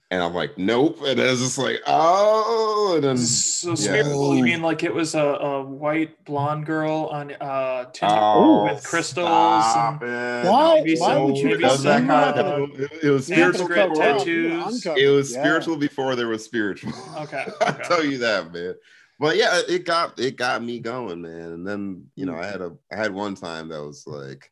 [0.09, 0.99] And I'm like, nope.
[1.05, 4.37] And it's just like, oh, and then so spiritual.
[4.37, 9.27] You mean like it was a, a white blonde girl on uh oh, with crystals?
[9.27, 10.81] And why?
[10.97, 14.85] Why would you does that kind of, it, it was spiritual tattoos.
[14.85, 15.41] It was yeah.
[15.41, 16.93] spiritual before there was spiritual.
[17.17, 17.65] Okay, okay.
[17.65, 18.75] I tell you that, man.
[19.19, 21.51] But yeah, it got it got me going, man.
[21.51, 24.51] And then you know, I had a I had one time that was like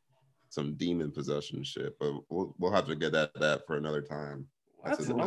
[0.56, 4.48] some demon possession shit, but we'll we'll have to get at that for another time.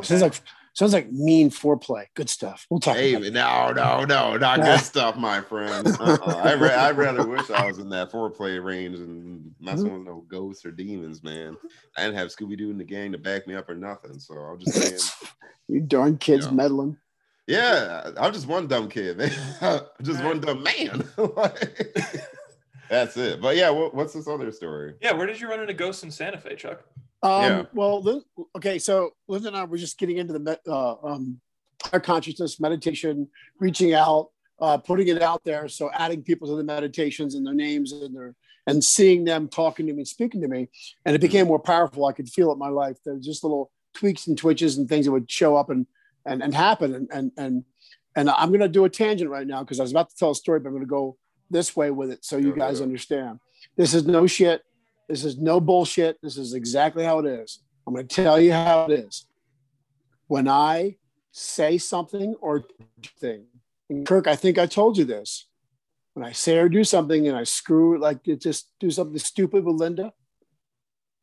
[0.03, 0.41] Sounds like
[0.73, 2.07] sounds like mean foreplay.
[2.14, 2.67] Good stuff.
[2.71, 2.97] We'll talk.
[2.97, 5.87] Hey, no, no, no, not good stuff, my friend.
[5.87, 6.43] Uh-uh.
[6.45, 9.99] I ra- I'd rather wish I was in that foreplay range and messing mm-hmm.
[9.99, 11.57] with no ghosts or demons, man.
[11.97, 14.19] I didn't have Scooby Doo in the gang to back me up or nothing.
[14.21, 15.01] So I'm just saying.
[15.69, 16.57] you darn kids you know.
[16.57, 16.97] meddling.
[17.49, 19.33] Yeah, I'm just one dumb kid, man.
[20.03, 21.09] just one dumb man.
[22.88, 23.40] That's it.
[23.40, 24.94] But yeah, what, what's this other story?
[25.01, 26.85] Yeah, where did you run into ghosts in Santa Fe, Chuck?
[27.22, 27.62] Um, yeah.
[27.72, 28.22] Well,
[28.57, 31.40] okay, so Liz and I were just getting into the uh, um,
[31.83, 35.68] higher consciousness meditation, reaching out, uh, putting it out there.
[35.68, 38.35] So adding people to the meditations and their names and their
[38.66, 40.68] and seeing them talking to me, speaking to me,
[41.07, 42.05] and it became more powerful.
[42.05, 42.98] I could feel it in my life.
[43.03, 45.87] There's just little tweaks and twitches and things that would show up and
[46.27, 46.94] and and happen.
[46.94, 47.64] And and and
[48.14, 50.33] and I'm going to do a tangent right now because I was about to tell
[50.33, 51.16] a story, but I'm going to go
[51.51, 53.41] this way with it so you guys understand.
[53.77, 54.63] This is no shit.
[55.09, 56.19] This is no bullshit.
[56.23, 57.61] This is exactly how it is.
[57.87, 59.27] I'm going to tell you how it is.
[60.27, 60.97] When I
[61.33, 62.65] say something or
[63.19, 63.47] thing,
[63.89, 65.47] and Kirk, I think I told you this.
[66.13, 69.65] When I say or do something and I screw like it just do something stupid
[69.65, 70.13] with Linda,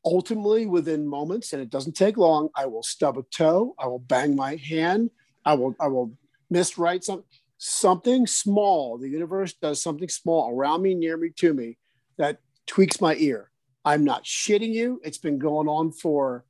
[0.04, 4.00] ultimately within moments, and it doesn't take long, I will stub a toe, I will
[4.00, 5.12] bang my hand,
[5.44, 6.14] I will I will
[6.52, 7.26] miswrite something
[7.58, 11.78] something small, the universe does something small around me, near me, to me
[12.18, 13.52] that tweaks my ear.
[13.84, 15.00] I'm not shitting you.
[15.04, 16.46] It's been going on for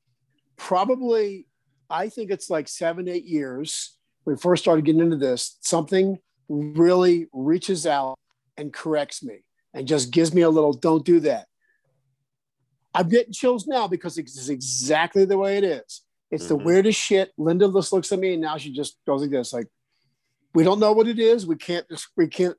[0.56, 1.48] probably,
[1.90, 3.98] I think it's like seven, eight years.
[4.24, 8.18] When we first started getting into this, something really reaches out
[8.58, 11.48] and corrects me and just gives me a little, don't do that.
[12.94, 16.02] I'm getting chills now because it's exactly the way it is.
[16.32, 16.64] It's the Mhm.
[16.64, 17.34] weirdest shit.
[17.38, 19.68] Linda just looks at me and now she just goes like this, like,
[20.56, 21.46] we don't know what it is.
[21.46, 22.56] We can't just, we can't.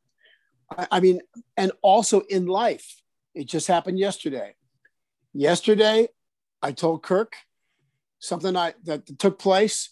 [0.70, 1.20] I, I mean,
[1.56, 3.02] and also in life,
[3.34, 4.54] it just happened yesterday.
[5.32, 6.08] Yesterday,
[6.62, 7.34] I told Kirk
[8.18, 9.90] something I that took place.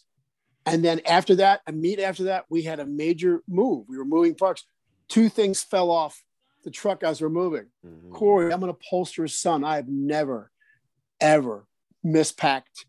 [0.66, 3.86] And then after that, a meet after that, we had a major move.
[3.88, 4.64] We were moving parts.
[5.08, 6.22] Two things fell off
[6.62, 7.66] the truck as we're moving.
[7.84, 8.12] Mhm.
[8.12, 9.64] Corey, I'm an upholsterer's son.
[9.64, 10.50] I have never,
[11.20, 11.66] ever
[12.04, 12.86] mispacked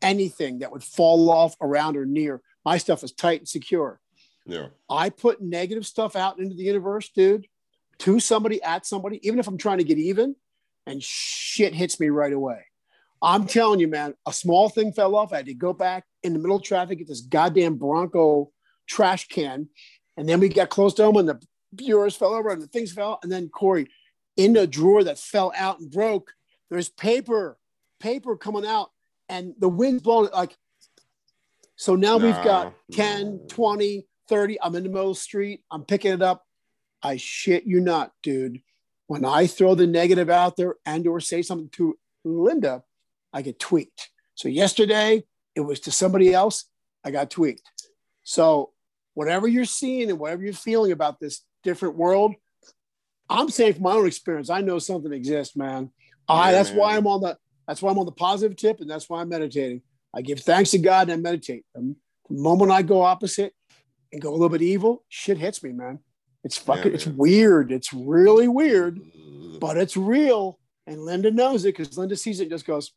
[0.00, 2.42] anything that would fall off around or near.
[2.64, 4.00] My stuff is tight and secure.
[4.46, 4.68] Yeah.
[4.88, 7.46] I put negative stuff out into the universe, dude,
[7.98, 10.36] to somebody, at somebody, even if I'm trying to get even,
[10.86, 12.64] and shit hits me right away.
[13.20, 15.32] I'm telling you, man, a small thing fell off.
[15.32, 18.52] I had to go back in the middle of traffic, get this goddamn Bronco
[18.86, 19.68] trash can.
[20.16, 21.40] And then we got close to home and the
[21.74, 23.18] bureaus fell over and the things fell.
[23.22, 23.88] And then Corey,
[24.36, 26.32] in the drawer that fell out and broke,
[26.70, 27.58] there's paper,
[28.00, 28.90] paper coming out,
[29.28, 30.56] and the wind's blowing it like.
[31.76, 34.60] So now we've got No, 10, 20, 30.
[34.62, 35.62] I'm in the middle of the street.
[35.70, 36.44] I'm picking it up.
[37.02, 38.60] I shit you not, dude.
[39.06, 42.82] When I throw the negative out there and or say something to Linda,
[43.32, 44.10] I get tweaked.
[44.34, 46.64] So yesterday it was to somebody else,
[47.04, 47.62] I got tweaked.
[48.24, 48.72] So
[49.14, 52.34] whatever you're seeing and whatever you're feeling about this different world,
[53.28, 55.90] I'm saying from my own experience, I know something exists, man.
[56.28, 56.96] I Yeah, that's why.
[56.96, 59.82] I'm on the that's why I'm on the positive tip and that's why I'm meditating.
[60.14, 61.64] I give thanks to God and I meditate.
[61.74, 61.94] The
[62.30, 63.52] moment I go opposite
[64.16, 65.98] and go a little bit evil, shit hits me, man.
[66.42, 67.16] It's fucking, it's man.
[67.18, 67.70] weird.
[67.70, 68.98] It's really weird,
[69.60, 70.58] but it's real.
[70.86, 72.92] And Linda knows it because Linda sees it and just goes,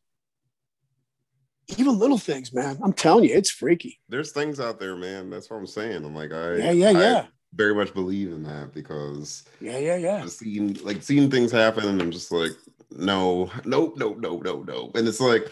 [1.76, 2.78] even little things, man.
[2.82, 4.00] I'm telling you, it's freaky.
[4.08, 5.28] There's things out there, man.
[5.28, 6.04] That's what I'm saying.
[6.04, 7.26] I'm like, I Yeah, yeah, I yeah.
[7.54, 10.22] very much believe in that because Yeah, yeah, yeah.
[10.22, 12.52] I've seen like seeing things happen and I'm just like,
[12.90, 14.96] no, nope, nope, nope, nope, nope.
[14.96, 15.50] And it's like,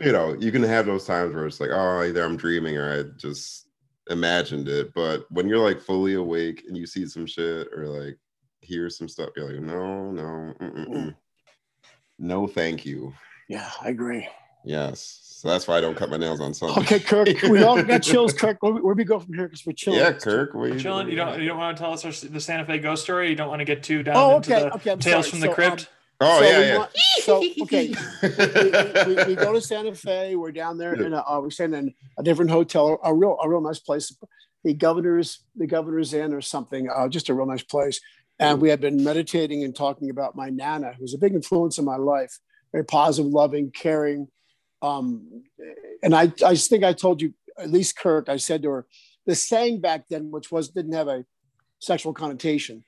[0.00, 2.98] you know, you can have those times where it's like, oh, either I'm dreaming or
[2.98, 3.66] I just
[4.10, 4.92] imagined it.
[4.94, 8.18] But when you're like fully awake and you see some shit or like
[8.60, 11.14] hear some stuff, you're like, no, no, mm-mm-mm.
[12.18, 13.12] no, thank you.
[13.48, 14.28] Yeah, I agree.
[14.64, 15.18] Yes.
[15.22, 16.80] So that's why I don't cut my nails on Sunday.
[16.82, 18.34] Okay, Kirk, we all got chills.
[18.34, 19.44] Kirk, where, where we go from here?
[19.44, 19.98] Because we're chilling.
[20.00, 20.52] Yeah, Kirk.
[20.52, 21.08] we, are Chilling.
[21.08, 21.40] You don't.
[21.40, 23.30] You don't want to tell us our, the Santa Fe ghost story.
[23.30, 24.90] You don't want to get too down Oh, into the okay.
[24.90, 25.30] I'm tales sorry.
[25.30, 25.80] from the So, crypt.
[25.80, 25.86] um,
[26.22, 26.78] Oh so yeah, we yeah.
[26.78, 26.90] want-
[27.22, 30.36] so okay, we, we, we go to Santa Fe.
[30.36, 33.62] We're down there, and uh, we're staying in a different hotel, a real, a real
[33.62, 34.14] nice place.
[34.62, 36.90] The governor's, the governor's inn or something.
[36.90, 38.00] Uh, just a real nice place.
[38.38, 41.84] And we had been meditating and talking about my nana, who's a big influence in
[41.84, 42.38] my life.
[42.72, 44.28] Very positive, loving, caring.
[44.82, 45.44] Um,
[46.02, 48.86] and I, I think I told you, at least Kirk, I said to her,
[49.26, 51.24] the saying back then, which was didn't have a
[51.78, 52.84] sexual connotation,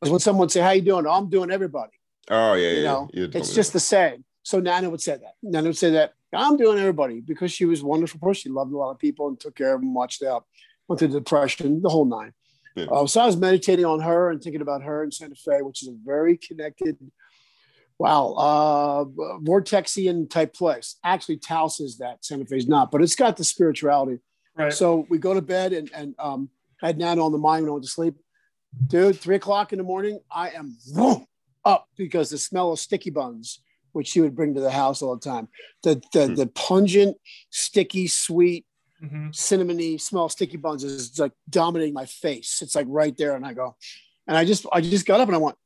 [0.00, 1.92] was when someone would say, "How you doing?" "Oh, I'm doing everybody
[2.30, 2.82] Oh yeah, you yeah.
[2.82, 4.24] know, You told it's me just the same.
[4.42, 5.34] So Nana would say that.
[5.42, 8.42] Nana would say that I'm doing everybody because she was a wonderful person.
[8.42, 10.44] She loved a lot of people and took care of them, watched out,
[10.88, 12.32] went through depression, the whole nine.
[12.74, 12.86] Yeah.
[12.86, 15.82] Uh, so I was meditating on her and thinking about her in Santa Fe, which
[15.82, 16.98] is a very connected,
[17.98, 19.04] wow, uh,
[19.40, 20.96] vortexian type place.
[21.04, 22.24] Actually, Taos is that.
[22.24, 24.18] Santa Fe is not, but it's got the spirituality.
[24.56, 24.72] Right.
[24.72, 26.48] So we go to bed and, and um,
[26.82, 28.16] I had Nana on the mind when I went to sleep.
[28.88, 31.26] Dude, three o'clock in the morning, I am vroom,
[31.64, 33.60] up because the smell of sticky buns,
[33.92, 35.48] which she would bring to the house all the time,
[35.82, 36.34] the the, Hmm.
[36.34, 37.16] the pungent,
[37.50, 38.66] sticky, sweet,
[39.00, 42.60] hmm cinnamony smell of sticky buns is like dominating my face.
[42.62, 43.76] It's like right there, and I go,
[44.26, 45.56] and I just I just got up and I went,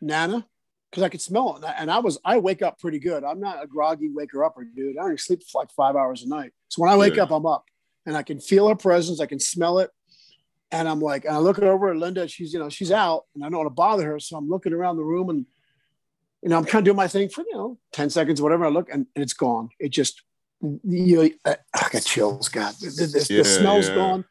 [0.00, 0.46] Nana,
[0.90, 3.24] because I could smell it, and I, and I was I wake up pretty good.
[3.24, 4.96] I'm not a groggy waker upper dude.
[4.98, 7.24] I only sleep for like five hours a night, so when I wake Yeah.
[7.24, 7.64] up, I'm up,
[8.06, 9.20] and I can feel her presence.
[9.20, 9.90] I can smell it.
[10.72, 12.28] And I'm like, and I look over at Linda.
[12.28, 14.72] She's, you know, she's out, and I don't want to bother her, so I'm looking
[14.72, 15.46] around the room, and
[16.42, 18.64] you know, I'm kind of doing my thing for you know, ten seconds, whatever.
[18.64, 19.68] I look, and, and it's gone.
[19.78, 20.22] It just,
[20.62, 22.48] you know, I, I got chills.
[22.48, 23.94] God, the, the, the Yeah, smell's yeah.
[23.94, 24.24] gone.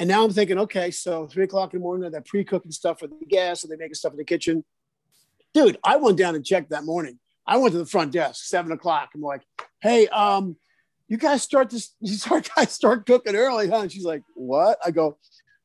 [0.00, 3.06] And now I'm thinking, okay, so three o'clock in the morning, they're pre-cooking stuff for
[3.06, 4.64] the gas, and they making stuff in the kitchen.
[5.52, 7.20] Dude, I went down and checked that morning.
[7.46, 9.10] I went to the front desk, seven o'clock.
[9.14, 9.42] I'm like,
[9.80, 10.56] hey, um,
[11.06, 13.80] you guys start this, you start guys start cooking early, huh?
[13.80, 14.78] And she's like, what?
[14.84, 15.16] I go,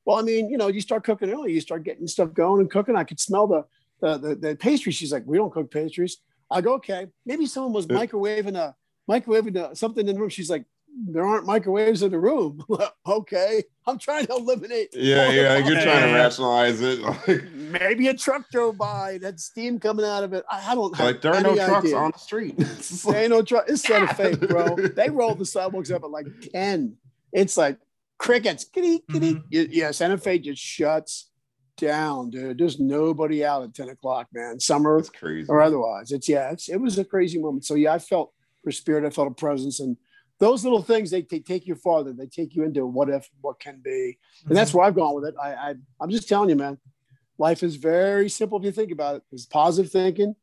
[0.09, 2.71] well, I mean, you know, you start cooking early, you start getting stuff going and
[2.71, 2.95] cooking.
[2.95, 3.65] I could smell the
[4.01, 4.91] the the, the pastry.
[4.91, 6.17] She's like, we don't cook pastries.
[6.49, 8.75] I go, okay, maybe someone was uh, microwaving a
[9.07, 10.29] microwaving a, something in the room.
[10.29, 10.65] She's like,
[11.05, 12.65] there aren't microwaves in the room.
[13.07, 14.89] okay, I'm trying to eliminate.
[14.93, 15.57] Yeah, all the yeah.
[15.57, 17.01] You're trying to rationalize it.
[17.27, 20.43] Like, Maybe a truck drove by, it had steam coming out of it.
[20.49, 21.97] I, I don't have like there are no trucks idea.
[21.97, 22.55] on the street.
[22.57, 23.65] It's just There ain't no truck.
[23.67, 24.75] It's Santa Fe, bro.
[24.75, 26.97] They rolled the sidewalks up at like 10.
[27.31, 27.77] It's like
[28.19, 28.65] crickets.
[28.65, 29.35] Kitty, kitty.
[29.35, 29.67] Mhm.
[29.71, 31.31] Yeah, Santa Fe just shuts
[31.77, 32.57] down, dude.
[32.57, 34.59] There's nobody out at 10 o'clock, man.
[34.59, 34.97] Summer
[35.49, 36.11] or otherwise.
[36.11, 37.65] It's yeah, it's, it was a crazy moment.
[37.65, 38.33] So yeah, I felt
[38.65, 39.97] her spirit, I felt a presence, and
[40.39, 42.13] those little things they, they take you farther.
[42.13, 45.25] They take you into what if, what can be, and that's where I've gone with
[45.25, 45.35] it.
[45.41, 46.77] I, I I'm just telling you, man.
[47.37, 49.21] Life is very simple if you think about it.
[49.31, 50.35] There's positive thinking,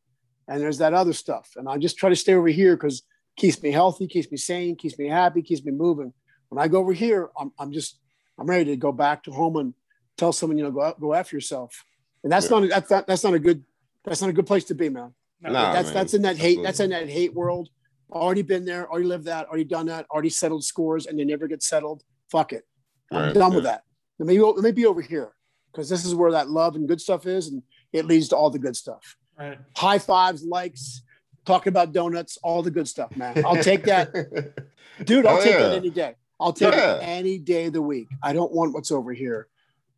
[0.47, 1.51] and there's that other stuff.
[1.55, 3.03] And I just try to stay over here because
[3.35, 6.11] keeps me healthy, keeps me sane, keeps me happy, keeps me moving.
[6.49, 7.99] When I go over here, I'm, I'm just
[8.39, 9.73] I'm ready to go back to home and
[10.17, 11.83] tell someone, you know, go out, go after yourself.
[12.23, 12.59] And that's Yeah.
[12.59, 13.63] not that's not that's not a good
[14.03, 15.13] that's not a good place to be, man.
[15.41, 15.73] No, Nah.
[15.73, 15.93] that's man.
[15.95, 16.63] that's in that hate Absolutely.
[16.63, 17.69] that's in that hate world.
[18.11, 21.47] Already been there, already lived that, already done that, already settled scores, and they never
[21.47, 22.03] get settled.
[22.31, 22.65] Fuck it.
[23.11, 23.83] I'm Right, done with that.
[24.19, 25.33] Let me let me be over here
[25.71, 28.49] because this is where that love and good stuff is, and it leads to all
[28.49, 29.17] the good stuff.
[29.37, 29.59] Right.
[29.75, 31.03] High fives, likes,
[31.45, 33.43] talking about donuts, all the good stuff, man.
[33.45, 34.11] I'll take that,
[35.03, 35.25] dude.
[35.25, 35.59] I'll Hell take yeah.
[35.67, 36.15] that any day.
[36.39, 36.95] I'll take Yeah.
[36.95, 38.07] it any day of the week.
[38.23, 39.47] I don't want what's over here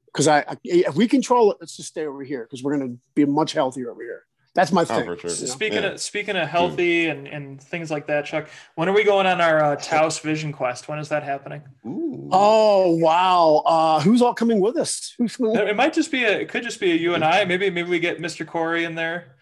[0.06, 2.95] because I, I if we control it, let's just stay over here because we're gonna
[3.15, 4.23] be much healthier over here.
[4.56, 5.08] That's my thing.
[5.08, 5.30] Oh, sure.
[5.30, 5.45] you know?
[5.45, 5.89] Speaking Yeah.
[5.89, 9.39] of speaking of healthy and, and things like that, Chuck, when are we going on
[9.39, 10.88] our uh, Taos Vision Quest?
[10.88, 11.62] When is that happening?
[11.86, 12.30] Ooh.
[12.32, 13.62] Oh wow!
[13.65, 15.13] Uh, who's all coming with us?
[15.17, 15.56] Who's coming?
[15.56, 17.45] It might just be a it could just be a you and I.
[17.45, 18.45] Maybe maybe we get Mr.
[18.45, 19.36] Corey in there.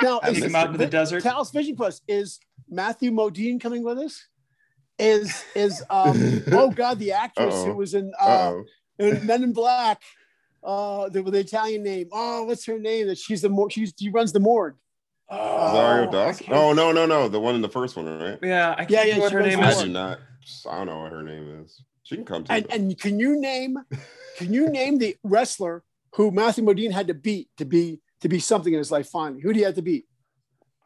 [0.00, 0.66] Now, I is Take missed him out it.
[0.66, 1.24] into the desert.
[1.24, 2.38] Taos Vision Quest is
[2.70, 4.26] Matthew Modine coming with us?
[4.98, 7.64] Is is um oh god the actress Uh-oh.
[7.66, 8.54] who was in uh,
[8.98, 10.02] in Men in Black
[10.62, 13.92] uh the, with the Italian name oh what's her name that she's the more she's
[13.98, 14.76] she runs the morgue
[15.34, 16.46] Oh, Rosario Dawson?
[16.50, 17.26] Oh no, no, no.
[17.26, 18.38] The one in the first one, right?
[18.42, 20.18] Yeah, I can't Yeah, yeah, yeah, what her name the I do not.
[20.68, 21.80] I don't know what her name is.
[22.02, 22.52] She can come to.
[22.52, 23.78] and and can you name
[24.36, 28.38] can you name the wrestler who Matthew Modine had to beat to be to be
[28.38, 30.06] something in his life finally who did he have to beat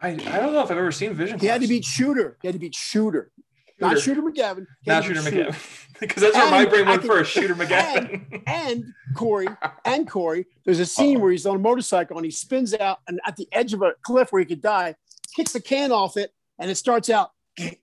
[0.01, 2.49] I, I don't know if I've ever seen Vision he had to beat Shooter he
[2.49, 3.33] had to beat Shooter,
[3.81, 4.01] not Shooter.
[4.01, 5.87] Shooter McGavin Not Shooter McGavin.
[6.01, 7.33] because that's where my brain went can- first.
[7.33, 8.43] Shooter McGavin.
[8.47, 8.85] and
[9.15, 9.49] Corey
[9.85, 11.23] and Corey, there's a scene Uh-oh.
[11.23, 13.93] where he's on a motorcycle and he spins out and at the edge of a
[14.03, 14.95] cliff where he could die,
[15.35, 17.77] kicks the can off it, and it starts out the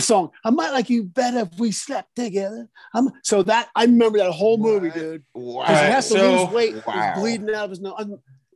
[0.00, 0.30] song.
[0.44, 2.68] I might like you better if we slept together.
[2.94, 5.24] I'm so that I remember that whole movie, dude.
[5.34, 5.62] Wow.
[5.62, 6.86] Because he has to so- lose weight.
[6.86, 7.12] Wow.
[7.14, 7.94] He's bleeding out of his nose.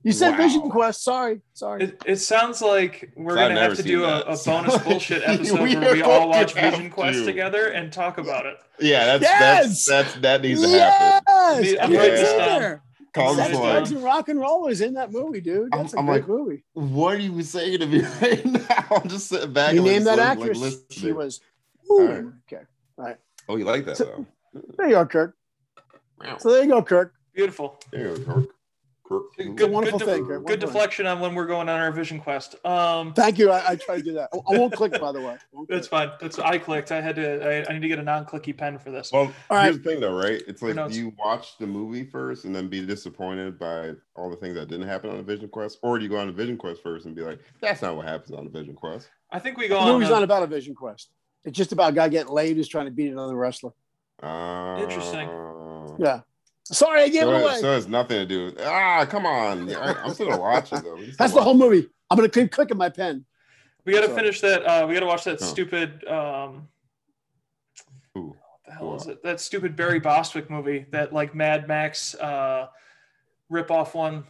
[0.05, 0.37] I'm- You said Wow.
[0.39, 1.05] Vision Quest.
[1.05, 1.85] Sorry, sorry.
[1.85, 5.77] It, it sounds like we're gonna have to do a, a bonus bullshit episode We
[5.77, 7.25] where we all going watch to Vision Quest to.
[7.25, 8.57] together and talk about it.
[8.81, 9.85] Yeah, that's Yes!
[9.87, 11.65] that's that's that needs to happen.
[11.65, 12.83] Yes, I'm I'm writing there.
[13.15, 13.97] Call Sex, Sex, this Flags drugs, one.
[13.97, 15.69] and rock and roll is in that movie, dude.
[15.75, 16.65] I'm- That's a I'm great like, movie.
[16.73, 18.87] What are you saying to me right now?
[18.91, 19.75] I'm just sitting back.
[19.75, 20.59] You and like, name that like, actress.
[20.59, 20.85] listening.
[20.91, 21.41] she was.
[21.91, 22.25] All Ooh, right.
[22.53, 23.15] Okay.
[23.49, 24.27] Oh, you like that So- though?
[24.79, 25.37] There you go, Kirk.
[26.39, 27.13] So there you go, Kirk.
[27.35, 27.79] Beautiful.
[27.91, 28.49] There you go, Kirk.
[29.21, 29.57] Kirk.
[29.57, 30.67] Good, wonderful good, thing, de- good wonderful.
[30.69, 32.55] deflection on when we're going on our Vision Quest.
[32.65, 33.51] Um, Thank you.
[33.51, 34.29] I, I try to do that.
[34.33, 35.37] I, I won't click, by the way.
[35.69, 36.11] That's fine.
[36.21, 36.93] That's I clicked.
[36.93, 37.67] I had to.
[37.69, 39.11] I, I need to get a non-clicky pen for this.
[39.13, 39.65] Well, All right.
[39.65, 40.43] here's the thing though, right?
[40.47, 44.37] It's like do you watch the movie first and then be disappointed by all the
[44.37, 46.57] things that didn't happen on the Vision Quest, or do you go on the Vision
[46.57, 49.57] Quest first and be like, "That's not what happens on the Vision Quest." I think
[49.57, 49.89] we go The on.
[49.95, 51.11] movie's the- not about a vision quest.
[51.45, 53.73] It's just about a guy getting laid who's trying to beat another wrestler.
[54.23, 55.29] Uh, Interesting.
[55.99, 56.21] Yeah.
[56.73, 57.61] Sorry, I gave So, it it- away.
[57.61, 58.57] so it's nothing to do.
[58.65, 59.73] Ah, come on!
[59.75, 60.97] I, I'm still gonna watch it though.
[61.19, 61.89] That's still the whole movie.
[62.11, 63.25] I'm gonna keep clicking my pen.
[63.85, 64.17] we got to Sorry.
[64.19, 64.63] finish that.
[64.65, 65.45] Uh, we got to watch that Oh.
[65.45, 66.07] stupid.
[66.09, 66.69] Um.
[68.17, 68.29] Ooh.
[68.29, 69.23] what the hell is it?
[69.23, 70.87] That stupid Barry Bostwick movie.
[70.91, 72.69] That like Mad Max uh,
[73.49, 74.25] rip off one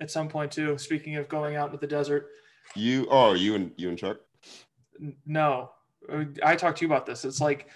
[0.00, 0.76] at some point too.
[0.78, 2.28] Speaking of going out into the desert.
[2.74, 4.18] You oh you and you and Chuck.
[5.26, 5.70] No,
[6.10, 7.24] Uh, I talked to you about this.
[7.24, 7.68] It's like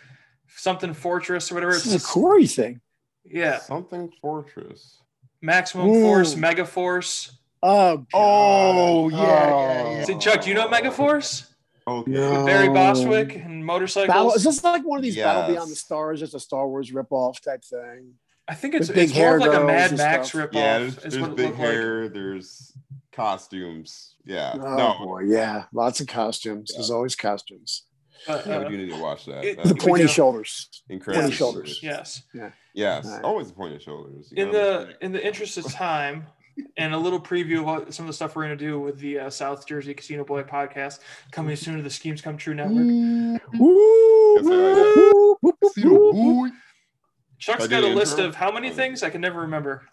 [0.48, 1.72] something Fortress or whatever.
[1.72, 2.81] This It's is a Corey thing.
[3.24, 5.00] Yeah, Something Fortress.
[5.40, 6.02] Maximum Ooh.
[6.02, 7.38] Force, Mega Force.
[7.62, 7.98] Oh.
[7.98, 8.07] God.
[8.14, 9.90] Oh, yeah, yeah, oh.
[9.92, 10.04] yeah.
[10.04, 11.46] See, Chuck, do you know Mega Force?
[11.87, 12.11] Okay.
[12.11, 12.44] No.
[12.44, 12.74] Barry Oh.
[12.74, 14.37] Bostwick and Battle, motorcycles.
[14.37, 17.40] is this like one of these Battle Beyond the Stars, just a Star Wars ripoff
[17.40, 18.14] type thing?
[18.46, 20.50] I think it's, big it's more of hair like a Mad Max stuff.
[20.50, 20.54] ripoff.
[20.54, 21.68] Yeah, there's, is there's what it big looked like.
[21.68, 22.09] hair.
[22.09, 22.72] There's
[23.12, 24.14] costumes.
[24.24, 24.52] Yeah.
[24.54, 26.72] Oh no, boy, yeah, lots of costumes.
[26.74, 27.85] There's always costumes.
[28.26, 29.44] But, yeah, uh, we do need to watch that.
[29.44, 30.09] it- That's The we pointy do.
[30.09, 30.83] shoulders.
[30.88, 31.22] incredible.
[31.24, 31.81] pointy shoulders.
[31.83, 32.22] yes.
[32.74, 33.24] Yes, Right.
[33.24, 34.33] always the pointy shoulders.
[34.35, 36.26] You In gotta the in the interest of time,
[36.76, 38.98] and a little preview of what, some of the stuff we're going to do with
[38.98, 40.98] the uh, South Jersey Casino Boy podcast
[41.31, 43.40] coming soon to the Schemes Come True Network.
[47.38, 49.87] Chuck's I got a list of how many things I can never remember.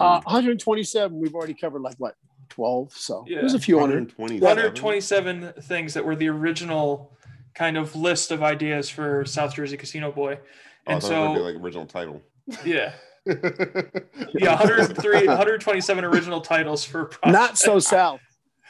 [0.00, 1.18] Uh, 127.
[1.18, 2.14] We've already covered like what
[2.48, 2.92] 12.
[2.92, 3.40] So Yeah.
[3.40, 4.12] there's a few hundred.
[4.16, 4.40] 127.
[4.40, 7.16] 127 things that were the original
[7.58, 10.38] kind of list of ideas for South Jersey Casino Boy.
[10.86, 12.22] And thought it be so, like original title.
[12.64, 12.92] yeah,
[13.26, 18.20] yeah, 103, 127 original titles for Not so south.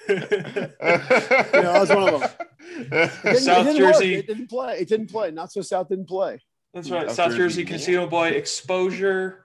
[0.07, 0.75] project.
[0.83, 2.31] Yeah, I was one of them.
[3.25, 3.93] It South it didn't work.
[3.95, 4.15] Jersey.
[4.17, 4.79] It didn't play.
[4.81, 5.31] It didn't play.
[5.31, 6.41] Not so south didn't play.
[6.75, 7.07] That's right.
[7.09, 7.65] South South Jersey Jersey.
[7.65, 9.45] Casino Boy exposure.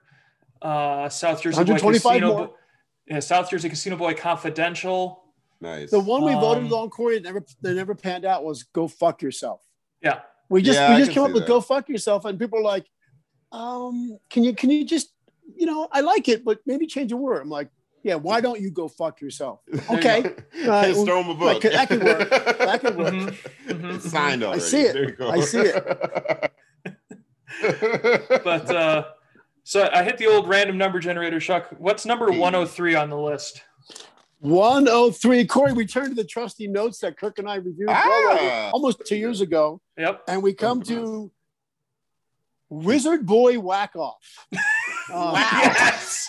[0.61, 2.47] uh, South Jersey Boy Casino, more.
[2.47, 2.55] Bo-
[3.07, 5.22] yeah, South Jersey Casino Boy Confidential.
[5.63, 5.91] Nice.
[5.91, 8.87] The one we voted Um, on, Corey, that never that never panned out was "Go
[8.89, 9.61] fuck yourself."
[10.01, 11.47] Yeah, We just Yeah, we just came up see with that.
[11.47, 12.85] "Go fuck yourself," and people are like,
[13.53, 15.13] um, "Can you can you just
[15.55, 17.69] you know I like it, but maybe change a word." I'm like,
[18.03, 21.61] "Yeah, why don't you go fuck yourself?" Okay, Hey, Uh, throw him a book.
[21.63, 22.29] that could- that could work.
[22.69, 23.13] That could work.
[23.13, 24.93] Mhm, mhm, It's signed I see it.
[24.93, 25.29] There you go.
[25.29, 26.51] I see it.
[28.43, 29.05] but uh,
[29.63, 31.39] so I hit the old random number generator.
[31.39, 32.37] Chuck, what's number Hey.
[32.39, 33.61] 103 on the list?
[34.43, 35.45] 103.
[35.47, 38.71] Corey, we turn to the trusty notes that Kirk and I reviewed well Ah.
[38.73, 40.23] almost two years ago, Yep.
[40.27, 41.31] and we come to
[42.69, 44.47] Wizard Boy Whack Off.
[45.11, 46.27] Uh, Yes.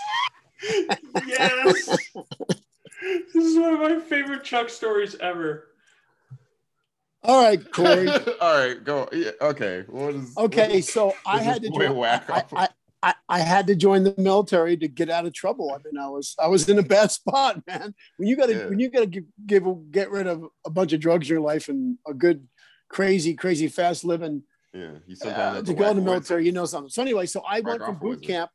[1.27, 1.87] yes.
[3.35, 5.66] this is one of my favorite Chuck stories ever.
[7.24, 8.09] All right, Corey.
[8.40, 9.09] All right, go.
[9.12, 9.85] Yeah, okay.
[9.88, 11.96] What is Okay, so I This had to is way join.
[11.96, 12.53] whack I, off.
[12.55, 12.68] I,
[13.05, 15.71] I, I had to join the military to get out of trouble.
[15.73, 17.95] I mean, I was I was in a bad spot, man.
[18.17, 18.69] When you got to Yeah.
[18.69, 21.43] when you got to give, give get rid of a bunch of drugs in your
[21.43, 22.49] life and a good,
[22.88, 26.53] crazy, crazy, fast living Yeah, you uh, sometimes have to go in the military, you
[26.53, 26.88] know something.
[26.88, 28.51] So anyway, so I went from boot camp.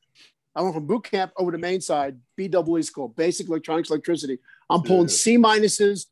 [0.56, 4.40] I went from boot camp over to main side, BWE school, basic electronics, electricity.
[4.70, 5.22] I'm pulling Yeah.
[5.22, 6.08] C minuses,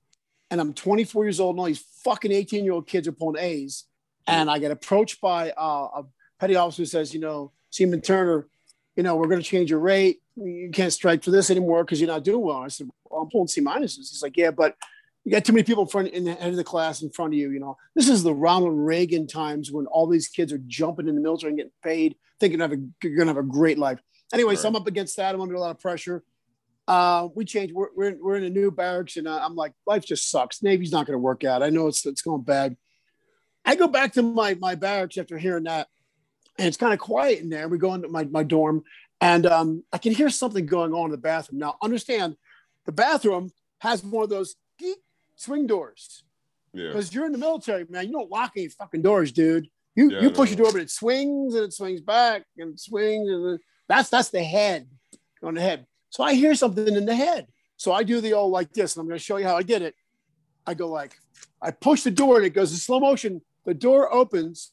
[0.51, 3.41] and I'm 24 years old, and all these fucking 18 year old kids are pulling
[3.41, 3.85] A's.
[4.27, 6.03] And I get approached by uh, a
[6.39, 8.47] petty officer who says, you know, Seaman Turner,
[8.95, 10.21] you know, we're going to change your rate.
[10.35, 12.57] You can't strike for this anymore because you're not doing well.
[12.57, 13.97] I said, well, I'm pulling C minuses.
[13.97, 14.75] He's like, yeah, but
[15.23, 17.33] you got too many people in front in the head of the class in front
[17.33, 17.51] of you.
[17.51, 21.15] You know, this is the Ronald Reagan times when all these kids are jumping in
[21.15, 23.99] the military and getting paid, thinking of a, you're going to have a great life.
[24.33, 25.35] Anyway, so I'm up against that.
[25.35, 26.23] I'm under a lot of pressure.
[26.87, 27.73] Uh, we changed.
[27.73, 30.63] We're, we're, in, we're in a new barracks, and uh, I'm like, life just sucks.
[30.63, 31.61] Navy's not going to work out.
[31.61, 32.77] I know it's it's going bad.
[33.65, 35.89] I go back to my my barracks after hearing that,
[36.57, 37.67] and it's kind of quiet in there.
[37.67, 38.83] We go into my my dorm,
[39.21, 41.59] and um, I can hear something going on in the bathroom.
[41.59, 42.35] Now, understand,
[42.85, 44.97] the bathroom has one of those geek
[45.35, 46.23] swing doors
[46.73, 46.87] Yeah.
[46.87, 48.07] because you're in the military, man.
[48.07, 49.67] You don't lock any fucking doors, dude.
[49.95, 52.79] You Yeah, you push your door, but it swings and it swings back and it
[52.79, 54.87] swings and it- that's that's the head
[55.41, 55.85] on the head.
[56.09, 57.47] So I hear something in the head.
[57.77, 59.63] So I do the old like this, and I'm going to show you how I
[59.63, 59.95] did it.
[60.65, 61.15] I go like,
[61.61, 63.41] I push the door and it goes in slow motion.
[63.65, 64.71] The door opens,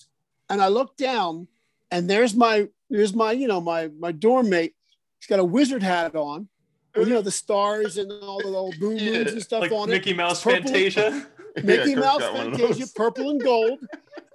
[0.48, 1.46] and I look down,
[1.94, 4.74] and there's my there's my you know my my dorm mate.
[5.20, 6.48] He's got a wizard hat on,
[6.94, 9.72] with, you know the stars and all the little blue Yeah, moons and stuff Like
[9.72, 9.92] on it.
[9.92, 10.70] Mickey Mouse Purple.
[10.70, 11.26] Fantasia.
[11.62, 13.78] Mickey Yeah, Mouse got one of Fantasia, purple and gold.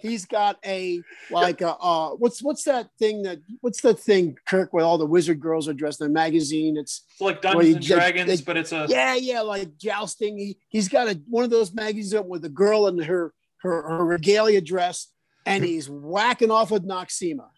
[0.02, 4.72] He's got a like a uh, what's what's that thing that what's the thing Kirk
[4.72, 6.78] where all the wizard girls are dressed in a magazine?
[6.78, 10.38] It's It's like Dungeons you and Dragons, they- but it's a yeah yeah like jousting.
[10.38, 13.82] He he's got a one of those magazines up with a girl in her her,
[13.90, 15.08] her regalia dress,
[15.50, 17.50] and he's whacking off with Noxzema.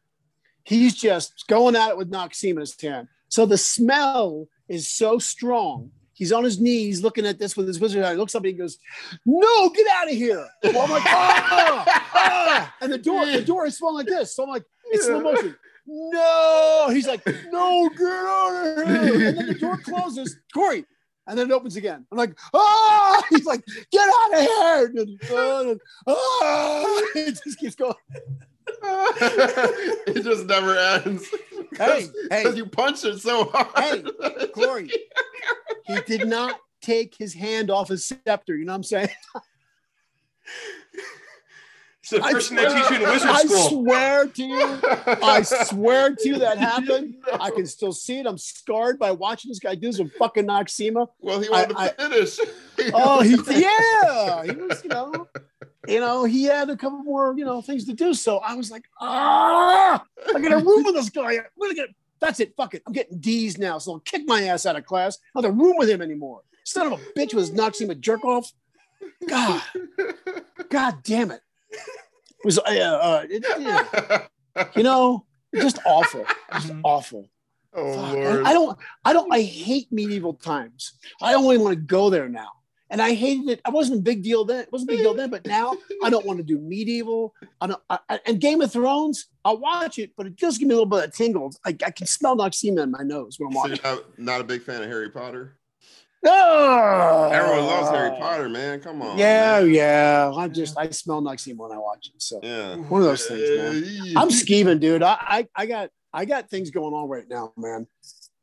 [0.64, 3.08] He's just going at it with Noxzema in his hand.
[3.28, 5.92] So the smell is so strong.
[6.14, 8.12] He's on his knees looking at this with his wizard eye.
[8.12, 8.78] He looks up and he goes,
[9.26, 10.48] No, get out of here.
[10.64, 12.76] Well, I'm like, ah, ah.
[12.82, 14.36] And the door, the door is swung like this.
[14.36, 15.56] So I'm like, it's slow motion.
[15.88, 16.90] No.
[16.92, 19.28] He's like, No, get out of here.
[19.30, 20.38] And then the door closes.
[20.54, 20.86] Corey.
[21.32, 22.06] And then it opens again.
[22.12, 23.24] I'm like, ah!
[23.30, 24.94] He's like, get out of here.
[24.98, 27.02] And, ah!
[27.16, 27.96] It just keeps going.
[28.84, 31.26] it just never ends.
[31.78, 32.44] Hey, hey.
[32.44, 34.12] Because you punched it so hard.
[34.20, 34.92] Hey, Corey.
[35.86, 38.58] He did not take his hand off his scepter.
[38.58, 39.10] You know what I'm saying?
[42.12, 43.70] It's the I first thing they teach you in wizard I school.
[43.70, 44.80] swear to you,
[45.24, 47.16] I swear to you that happened.
[47.40, 48.26] I can still see it.
[48.26, 51.08] I'm scarred by watching this guy do some fucking Noxzema.
[51.20, 52.40] Well, he wanted I- to finish.
[52.96, 55.28] Oh, he yeah, he was, you know,
[55.88, 58.14] you know, he had a couple more, you know, things to do.
[58.16, 60.04] So I was like, ah,
[60.36, 61.34] I got a room with this guy.
[61.34, 61.90] I'm gonna get.
[62.20, 62.56] That's it.
[62.58, 62.82] Fuck it.
[62.88, 65.18] I'm getting D's now, so I'll kick my ass out of class.
[65.36, 66.42] I don't have a room with him anymore.
[66.64, 68.52] Son of a bitch was Noxzema jerk off.
[69.28, 69.62] God,
[70.70, 71.42] God damn it.
[71.72, 74.68] It was uh, uh, it, yeah.
[74.76, 76.82] you know, just awful, just Mhm.
[76.84, 77.30] awful.
[77.74, 78.14] oh Fuck.
[78.16, 78.44] Lord.
[78.46, 80.94] I don't, I don't, I hate medieval times.
[81.22, 82.50] I don't even want to go there now.
[82.90, 83.62] And I hated it.
[83.64, 84.62] I wasn't a big deal then.
[84.64, 85.74] It wasn't a big deal then, but now
[86.04, 87.34] I don't want to do medieval.
[87.62, 87.82] I don't.
[87.90, 90.90] I, and Game of Thrones, I'll watch it, but it does give me a little
[90.90, 91.58] bit of tingles.
[91.66, 93.78] I, I can smell Noxzema in my nose when I'm watching.
[93.82, 95.56] you're not, not a big fan of Harry Potter?
[96.24, 98.80] Oh, Everyone loves Harry Potter, man.
[98.80, 99.18] Come on.
[99.18, 99.74] Yeah, man.
[99.74, 100.32] yeah.
[100.36, 102.22] I just I smell Noxzema when I watch it.
[102.22, 102.76] So Yeah.
[102.76, 104.14] one of those things, man.
[104.18, 105.02] I'm scheming, dude.
[105.04, 107.88] I, I I got I got things going on right now, man.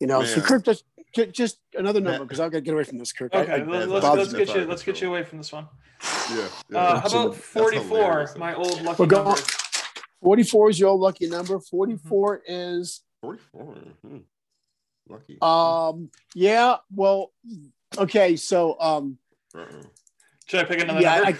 [0.00, 0.84] You know, so Kirk, just
[1.32, 3.34] just another number because I've got to get away from this, Kirk.
[3.34, 5.68] Okay, I- let- I- let's, let's get you let's get you away from this one.
[6.30, 6.46] Yeah.
[6.70, 6.78] yeah.
[6.78, 7.96] Uh, how about 44?
[7.98, 8.36] hilarious.
[8.36, 9.40] My old lucky We're going- number.
[10.22, 11.58] 44 is your lucky number.
[11.58, 13.74] 44 is 44.
[14.06, 14.16] Hmm.
[15.08, 15.38] Lucky.
[15.40, 16.76] Um, yeah.
[16.94, 17.32] Well,
[17.96, 18.36] okay.
[18.36, 19.18] So, um,
[19.54, 19.82] Uh-uh.
[20.46, 21.38] Should I pick another yeah, number?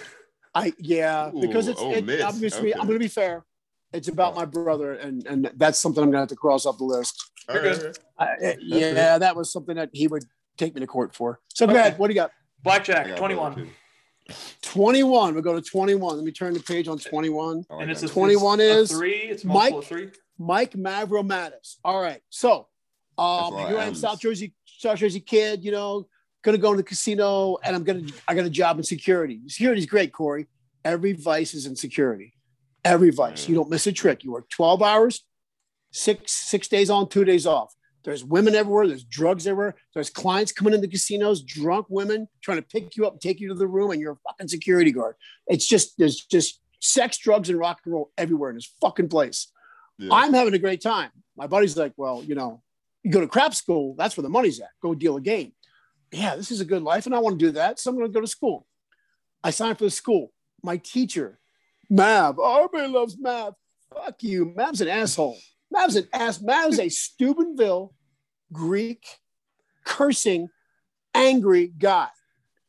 [0.54, 1.80] I, I, yeah, because Ooh, it's.
[1.80, 2.22] oh, it, miss.
[2.22, 2.62] I'm just.
[2.62, 3.44] be- I'm going to be fair.
[3.92, 6.76] It's about my brother, and and that's something I'm going to have to cross off
[6.78, 7.30] the list.
[7.48, 7.98] You're right, good.
[8.18, 8.38] all right.
[8.42, 10.24] I, yeah, that was something that he would
[10.58, 11.40] take me to court for.
[11.54, 11.98] So go ahead.
[11.98, 12.32] What do you got?
[12.62, 13.70] Blackjack, got Twenty one.
[14.62, 15.32] 21.
[15.34, 16.16] We'll go to 21.
[16.16, 17.64] Let me turn the page on 21.
[17.70, 18.12] Oh, And it's a, it.
[18.12, 19.14] 21 it's a is three.
[19.14, 20.10] It's Mike- multiple of three.
[20.38, 21.76] Mike Mavromatis.
[21.84, 22.20] All right.
[22.28, 22.67] So, That's a
[23.18, 26.06] um, lot here of I am, South Jersey, South Jersey kid, you know,
[26.42, 29.40] gonna go to the casino and I'm gonna, I got a job in security.
[29.46, 30.46] Security's great, Corey.
[30.84, 32.34] Every vice is in security.
[32.84, 33.48] Every vice.
[33.48, 34.24] You don't miss a trick.
[34.24, 35.24] You work 12 hours,
[35.90, 37.74] six, six days on, two days off.
[38.04, 38.86] There's women everywhere.
[38.86, 39.74] There's drugs everywhere.
[39.92, 43.48] There's clients coming into casinos, drunk women trying to pick you up and take you
[43.48, 45.16] to the room, and you're a fucking security guard.
[45.46, 49.52] It's just there's just sex, drugs, and rock and roll everywhere in this fucking place.
[49.98, 50.10] Yeah.
[50.12, 51.10] I'm having a great time.
[51.36, 52.62] My buddy's like, well, you know,
[53.08, 54.68] you go to crap school, that's where the money's at.
[54.82, 55.52] Go deal a game.
[56.12, 57.78] Yeah, this is a good life, and I want to do that.
[57.78, 58.66] So I'm going to go to school.
[59.42, 60.30] I signed for the school.
[60.62, 61.38] My teacher,
[61.88, 63.54] Mav, oh, everybody loves Mav.
[63.94, 64.52] Fuck you.
[64.54, 65.38] Mav's an asshole.
[65.70, 66.42] Mav's an ass.
[66.42, 67.94] Mav's a Steubenville
[68.52, 69.06] Greek
[69.86, 70.50] cursing,
[71.14, 72.08] angry guy.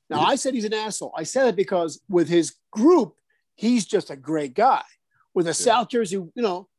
[0.10, 1.14] Now, I said he's an asshole.
[1.18, 3.16] I said it because with his group,
[3.56, 4.84] he's just a great guy.
[5.34, 6.70] With a South Jersey, you know,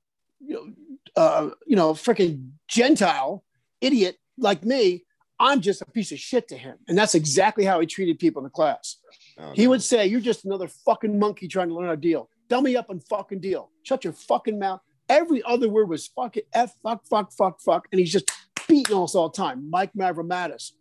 [0.40, 0.72] you know,
[1.14, 3.44] uh, you know, freaking Gentile
[3.80, 5.04] idiot like me,
[5.38, 6.76] I'm just a piece of shit to him.
[6.88, 8.96] And that's exactly how he treated people in the class.
[9.38, 9.70] Oh, He no.
[9.70, 12.28] would say, You're just another fucking monkey trying to learn how to deal.
[12.48, 13.70] Dummy up and fucking deal.
[13.84, 14.80] Shut your fucking mouth.
[15.08, 17.88] Every other word was fucking F, fuck, fuck, fuck, fuck.
[17.90, 18.30] And he's just
[18.68, 19.68] beating us all the time.
[19.70, 20.72] Mike Mavromatis.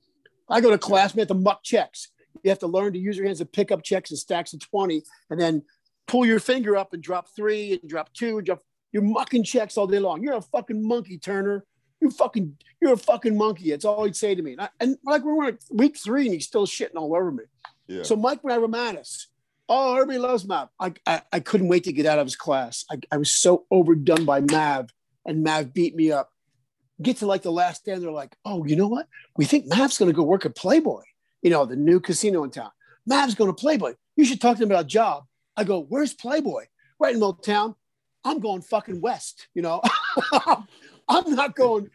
[0.50, 2.10] I go to class, we have to muck checks.
[2.44, 4.60] You have to learn to use your hands to pick up checks in stacks of
[4.62, 5.64] 20 and then
[6.08, 8.62] pull your finger up and drop three and drop two and drop.
[8.92, 10.24] You're mucking checks all day long.
[10.24, 11.66] You're a fucking monkey, Turner.
[12.02, 13.72] You fucking, you're a fucking monkey.
[13.72, 14.54] That's all he'd say to me.
[14.54, 17.32] And, I, and like we were at week three and he's still shitting all over
[17.32, 17.44] me.
[17.88, 18.04] Yeah.
[18.04, 19.26] So Mike Mavromatis,
[19.70, 20.70] oh, everybody loves Mav.
[20.80, 22.86] I, I, I couldn't wait to get out of his class.
[22.92, 24.90] I, I was so overdone by Mav,
[25.26, 26.32] and Mav beat me up.
[27.02, 29.08] Get to like the last day, and they're like, oh, you know what?
[29.38, 31.04] We think Mav's going to go work at Playboy,
[31.42, 32.72] you know, the new casino in town.
[33.06, 33.94] Mav's going to Playboy.
[34.18, 35.24] You should talk to him about a job.
[35.56, 36.66] I go, where's Playboy?
[37.00, 37.76] Right in Milltown.
[38.26, 39.82] I'm going fucking west, you know.
[41.10, 41.90] I'm not going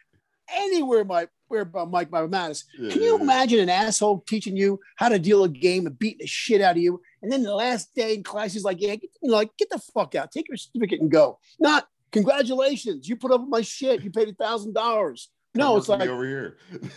[0.53, 2.65] anywhere by where by Mike Mavromatis.
[2.79, 6.19] Yeah, Can you imagine an asshole teaching you how to deal a game and beating
[6.21, 7.01] the shit out of you?
[7.23, 9.71] And then the last day in class, he's like, yeah, get, you know, like, get
[9.71, 10.33] the fuck out.
[10.33, 11.39] Take your certificate and go.
[11.61, 13.09] Not, congratulations.
[13.09, 14.03] You put up with my shit.
[14.03, 15.27] You paid a $1,000.
[15.57, 16.57] No, it's like, over here.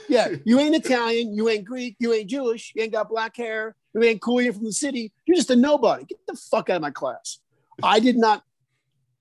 [0.10, 1.36] yeah, you ain't Italian.
[1.36, 1.96] You ain't Greek.
[2.00, 2.74] You ain't Jewish.
[2.76, 3.76] You ain't got black hair.
[3.94, 4.42] You ain't cool.
[4.42, 5.12] You're from the city.
[5.26, 6.06] You're just a nobody.
[6.06, 7.38] Get the fuck out of my class.
[7.84, 8.44] I did not.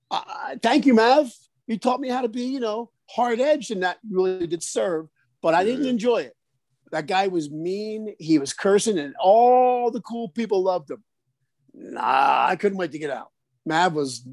[0.09, 1.31] Uh, thank you, Mav.
[1.67, 5.07] You taught me how to be, you know, hard edged, and that really did serve.
[5.41, 6.33] But I didn't enjoy it.
[6.91, 8.15] That guy was mean.
[8.19, 11.03] He was cursing, and all the cool people loved him.
[11.73, 13.27] Nah, I couldn't wait to get out.
[13.65, 14.25] Mav was,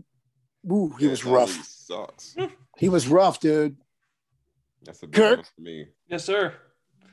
[0.70, 1.64] ooh, he Yeah, was that really rough.
[1.64, 2.36] Sucks.
[2.78, 3.76] He was rough, dude.
[4.82, 5.36] That's a big Kirk?
[5.38, 5.86] one for me.
[6.08, 6.54] Yes, sir.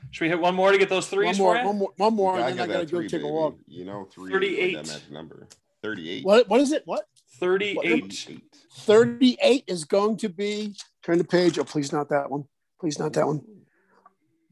[0.09, 2.13] Should we hit one more to get those threes One more, for one more, one
[2.15, 3.57] more, Yeah, and then I got gotta that go three, take a walk.
[3.67, 4.25] You know, three.
[4.25, 4.75] is 38.
[4.75, 5.47] Like that magic number.
[5.83, 6.25] Thirty-eight.
[6.25, 6.49] What?
[6.49, 6.81] What is it?
[6.85, 7.05] What?
[7.39, 8.41] 38.
[8.77, 11.57] 38 is going to be turn the page.
[11.59, 12.45] Oh, please not that one.
[12.79, 13.41] Please not that one.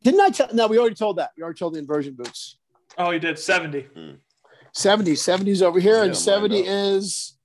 [0.04, 0.48] Didn't I tell?
[0.54, 1.32] No, we already told that.
[1.38, 2.58] We already told the inversion boots.
[2.98, 3.88] Oh, you did 70.
[4.74, 5.16] 70.
[5.16, 6.66] 70 is over here, Yeah, and 70 up.
[6.68, 7.38] is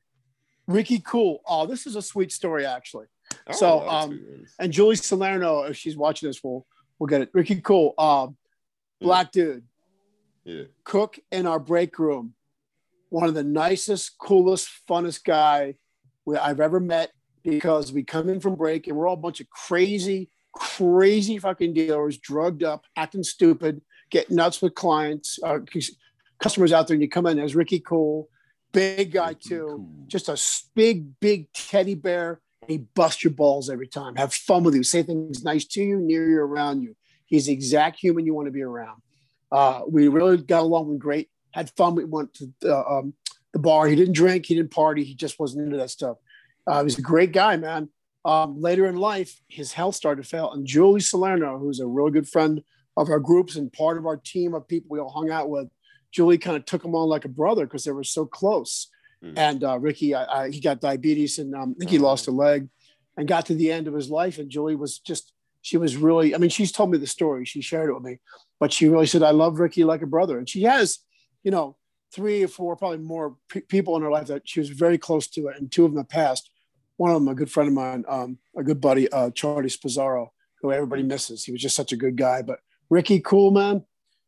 [0.67, 1.41] Ricky Cool.
[1.47, 3.07] Oh, this is a sweet story, actually.
[3.49, 4.45] Oh, So, a lot of um.
[4.59, 6.67] And Julie Salerno, if she's watching this, we'll,
[6.99, 7.31] we'll get it.
[7.33, 8.37] Ricky Cool, um,
[9.01, 9.65] black dude,
[10.45, 10.65] yeah.
[10.85, 12.35] cook in our break room.
[13.15, 15.77] One of the nicest, coolest, funnest guy
[16.29, 17.13] I've ever met
[17.45, 21.75] because we come in from break and we're all a bunch of crazy, crazy fucking
[21.75, 25.61] dealers, drugged up, acting stupid, getting nuts with clients, uh,
[26.41, 26.97] customers out there.
[26.97, 28.29] And you come in as Ricky Cool,
[28.73, 30.37] big guy too, just a
[30.75, 32.41] big, big teddy bear.
[32.67, 34.17] He busts your balls every time.
[34.17, 34.83] Have fun with you.
[34.83, 36.97] Say things nice to you, near you, around you.
[37.27, 39.03] He's the exact human you want to be around.
[39.53, 41.29] Uh, we really got along with great.
[41.55, 41.95] Had fun.
[41.95, 43.15] We went to the, um,
[43.53, 43.87] the bar.
[43.87, 44.47] He didn't drink.
[44.47, 45.05] He didn't party.
[45.05, 46.17] He just wasn't into that stuff.
[46.67, 47.89] Uh, he was a great guy, man.
[48.25, 50.51] Um, later in life, his health started to fail.
[50.51, 52.63] And Julie Salerno, who's a really good friend
[52.97, 55.69] of our groups and part of our team of people we all hung out with,
[56.11, 58.89] Julie kind of took him on like a brother because they were so close.
[59.23, 59.39] Mm.
[59.39, 62.33] And uh, Ricky, I, I, he got diabetes and um, I think he lost a
[62.33, 62.69] leg
[63.17, 64.39] and got to the end of his life.
[64.39, 65.33] And Julie was just,
[65.63, 67.45] she was really, I mean, she's told me the story.
[67.45, 68.19] She shared it with me,
[68.59, 70.39] but she really said, I love Ricky like a brother.
[70.39, 70.99] And she has,
[71.45, 71.77] you know,
[72.13, 75.29] three or four, probably more pe- people in her life that she was very close
[75.29, 75.57] to it.
[75.59, 76.51] And two of them have passed.
[76.97, 80.29] One of them, a good friend of mine, um, a good buddy, uh, Charlie Spazzaro,
[80.61, 81.45] who everybody misses.
[81.45, 82.43] He was just such a good guy.
[82.43, 83.85] But Ricky, cool man.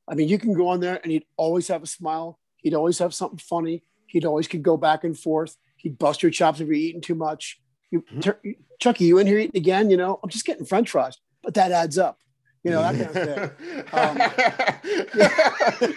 [0.08, 2.38] I mean, you can go on there and he'd always have a smile.
[2.56, 3.82] He'd always have something funny.
[4.08, 5.56] He'd always could go back and forth.
[5.76, 7.60] He'd bust your chops if you're eating too much.
[7.90, 8.56] You, Mhm.
[8.80, 9.90] Chucky, you in here eating again?
[9.90, 12.18] You know, I'm just getting French fries, but that adds up.
[12.66, 13.84] You know, that kind of thing.
[13.92, 14.18] Um,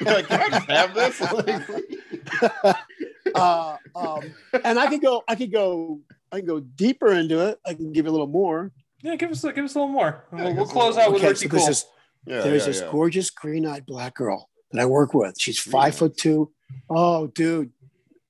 [0.02, 1.20] like, can I just have this?
[1.20, 2.76] Like,
[3.36, 4.22] uh, um,
[4.64, 6.02] and I could go, I could go,
[6.32, 7.60] I can go deeper into it.
[7.66, 8.72] I can give you a little more.
[9.02, 10.24] Yeah, give us give us a little more.
[10.32, 11.66] Yeah, we'll, we'll close out with Okay, Ricky so Cool.
[11.66, 11.86] this,
[12.28, 12.92] yeah, there's yeah, this yeah.
[12.92, 15.36] gorgeous green-eyed black girl that I work with.
[15.40, 15.96] She's five Green-eyed.
[15.96, 16.52] foot two.
[16.88, 17.72] Oh, dude.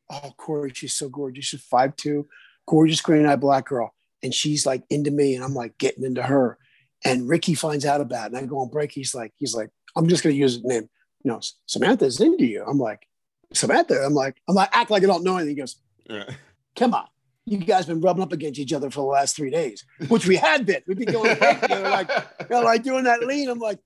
[0.09, 1.43] Oh, Corey, she's so gorgeous.
[1.45, 2.27] She's five two,
[2.65, 6.57] gorgeous green-eyed black girl, and she's like into me, and I'm like getting into her.
[7.05, 8.91] And Ricky finds out about it, and I go on break.
[8.91, 10.89] He's like, he's like, I'm just gonna use his name.
[11.23, 12.63] You know, Samantha's into you.
[12.67, 13.07] I'm like,
[13.53, 14.03] Samantha.
[14.05, 15.55] I'm like, I'm like, act like I don't know anything.
[15.55, 15.77] He goes,
[16.09, 16.29] Yeah.
[16.75, 17.07] come on.
[17.45, 20.35] You guys been rubbing up against each other for the last three days, which we
[20.35, 20.81] had been.
[20.87, 22.09] We've been going break together, like,
[22.41, 23.49] you know, like doing that lean.
[23.49, 23.79] I'm like,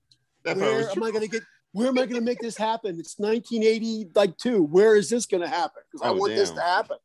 [0.44, 1.42] That's it where am I going to get?
[1.72, 2.98] Where am I going to make this happen?
[3.00, 4.62] It's 1980, like two.
[4.64, 5.82] Where is this going to happen?
[5.90, 6.98] Because I Oh, want this to happen.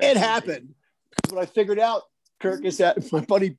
[0.00, 0.74] It happened.
[1.30, 2.02] What I figured out,
[2.40, 3.58] Kirk, is that my buddy,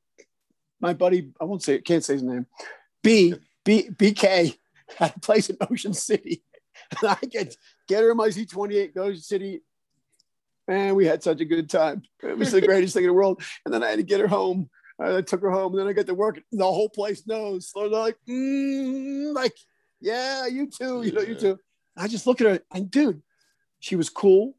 [0.84, 2.46] my buddy, I won't say, it, can't say his name,
[3.02, 4.58] B, B, BK
[4.98, 6.44] had a place in Ocean City.
[6.92, 7.56] And I get
[7.88, 9.62] get her in my Z28, go to City.
[10.68, 12.04] And we had such a good time.
[12.22, 13.42] It was the greatest thing in the world.
[13.64, 14.70] And then I had to get her home.
[15.00, 16.40] I took her home, and then I got to work.
[16.52, 17.70] The whole place knows.
[17.70, 19.56] So they're like, mm, like,
[20.00, 21.60] yeah, you too, you know, you too.
[21.98, 23.22] I just look at her, and dude,
[23.80, 24.56] she was cool.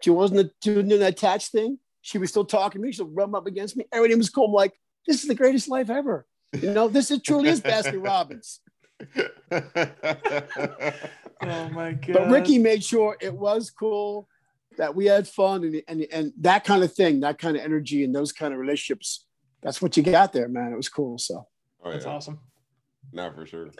[0.00, 1.78] She wasn't doing an attached thing.
[2.00, 2.92] She was still talking to me.
[2.92, 3.84] She'll rub up against me.
[3.92, 4.46] Everything was cool.
[4.46, 4.74] I'm like,
[5.06, 6.26] this is the greatest life ever.
[6.52, 8.60] You know, this is truly is Baskin Robbins.
[11.44, 12.12] Oh my god!
[12.12, 14.28] But Ricky made sure it was cool,
[14.76, 18.04] that we had fun, and and and that kind of thing, that kind of energy,
[18.04, 19.26] and those kind of relationships.
[19.60, 20.72] That's what you got there, man.
[20.72, 21.18] It was cool.
[21.18, 21.46] So,
[21.84, 22.40] oh, that's awesome.
[23.12, 23.70] Not for sure.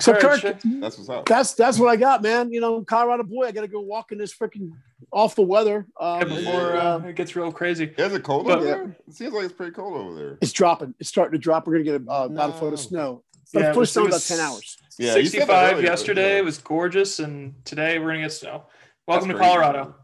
[0.00, 1.26] So All right, Kirk, That's what's up.
[1.26, 2.52] that's that's what I got, man.
[2.52, 4.72] You know, Colorado boy, I got to go walk in this freaking
[5.12, 5.86] awful weather.
[6.00, 7.92] Um, Yeah, before and, uh, uh, it gets real crazy.
[7.96, 8.96] Is it cold But- over there?
[9.06, 10.38] It seems like it's pretty cold over there.
[10.40, 10.94] it's dropping.
[11.00, 11.66] It's starting to drop.
[11.66, 13.22] We're gonna get a, uh, about a foot of snow.
[13.52, 14.76] But Yeah, it foot of was- snow it in about ten hours.
[14.98, 16.40] Yeah, you said that 65 earlier, but yesterday yeah.
[16.42, 18.64] was gorgeous, and today we're gonna get snow.
[19.06, 19.84] Welcome That's to crazy, Colorado.
[19.84, 19.94] man.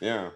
[0.00, 0.30] Yeah.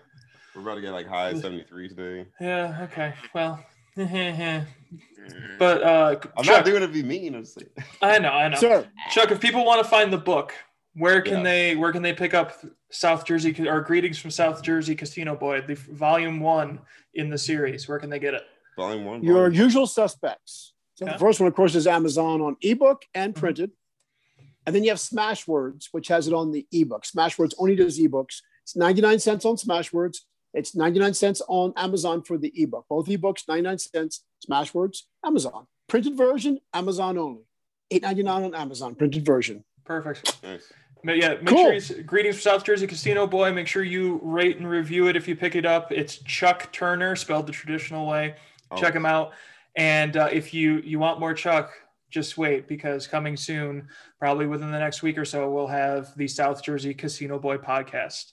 [0.54, 2.26] We're about to get like high 73 today.
[2.40, 2.80] Yeah.
[2.90, 3.14] Okay.
[3.34, 3.64] Well.
[5.58, 7.34] but uh, I'm Chuck, not doing it to be mean.
[7.34, 7.62] I'm just.
[8.00, 8.30] I know.
[8.30, 8.56] I know.
[8.56, 10.54] Sir, Chuck, if people want to find the book,
[10.94, 11.42] where can Yeah.
[11.42, 12.52] they where can they pick up
[12.90, 16.80] South Jersey or Greetings from South Jersey Casino Boy, the volume one
[17.14, 17.88] in the series?
[17.88, 18.42] Where can they get it?
[18.76, 19.22] Volume one.
[19.22, 20.72] your volume- usual suspects.
[20.94, 21.12] So Okay.
[21.14, 23.70] the first one, of course, is Amazon on ebook and printed.
[24.66, 27.04] And then you have Smashwords, which has it on the ebook.
[27.04, 28.42] Smashwords only does ebooks.
[28.64, 30.18] It's 99 cents on Smashwords.
[30.54, 32.86] It's 99 cents on Amazon for the ebook.
[32.88, 34.24] Both ebooks, 99 cents.
[34.48, 35.66] Smashwords, Amazon.
[35.88, 37.42] Printed version, Amazon only.
[37.92, 39.64] 8.99 on Amazon, printed version.
[39.84, 40.42] Perfect.
[40.42, 40.72] Nice.
[41.04, 41.80] Yeah, make Cool.
[41.80, 43.52] sure you greetings from South Jersey Casino Boy.
[43.52, 45.92] Make sure you rate and review it if you pick it up.
[45.92, 48.34] It's Chuck Turner, spelled the traditional way.
[48.70, 49.32] Oh, Check him out.
[49.76, 51.70] And uh, if you you want more Chuck,
[52.10, 53.88] just wait because coming soon,
[54.18, 58.32] probably within the next week or so, we'll have the South Jersey Casino Boy podcast.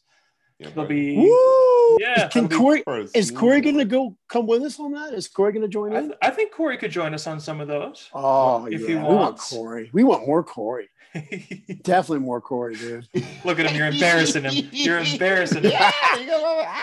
[0.58, 1.97] Yeah, There'll be Woo!
[1.99, 2.30] yeah.
[2.30, 2.84] Can that'll Corey,
[3.14, 3.39] is smooth.
[3.39, 5.14] Corey going to go come with us on that?
[5.14, 6.14] Is Corey going to join I, in?
[6.22, 8.10] I think Corey could join us on some of those.
[8.14, 8.88] Oh, if yeah.
[8.88, 9.49] he we want wants.
[9.51, 9.89] Corey.
[9.91, 10.88] We want more Corey.
[11.84, 13.08] Definitely more Corey, dude.
[13.45, 13.76] Look at him!
[13.76, 14.68] You're embarrassing him.
[14.74, 15.72] You're embarrassing him.
[15.72, 16.28] Yeah, you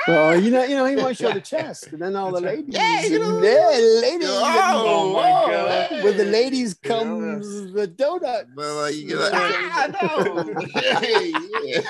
[0.09, 2.57] Well, you know, you know, he might show the chest, and then all the That's
[2.57, 2.65] right.
[2.65, 5.21] ladies, Yeah, you know- yeah, ladies, Oh, my
[5.53, 5.87] God.
[5.89, 6.03] hey.
[6.03, 8.47] with the ladies You know, comes the donut.
[8.55, 10.55] But like you get ah, no.
[10.81, 11.33] Hey,
[11.65, 11.81] yeah.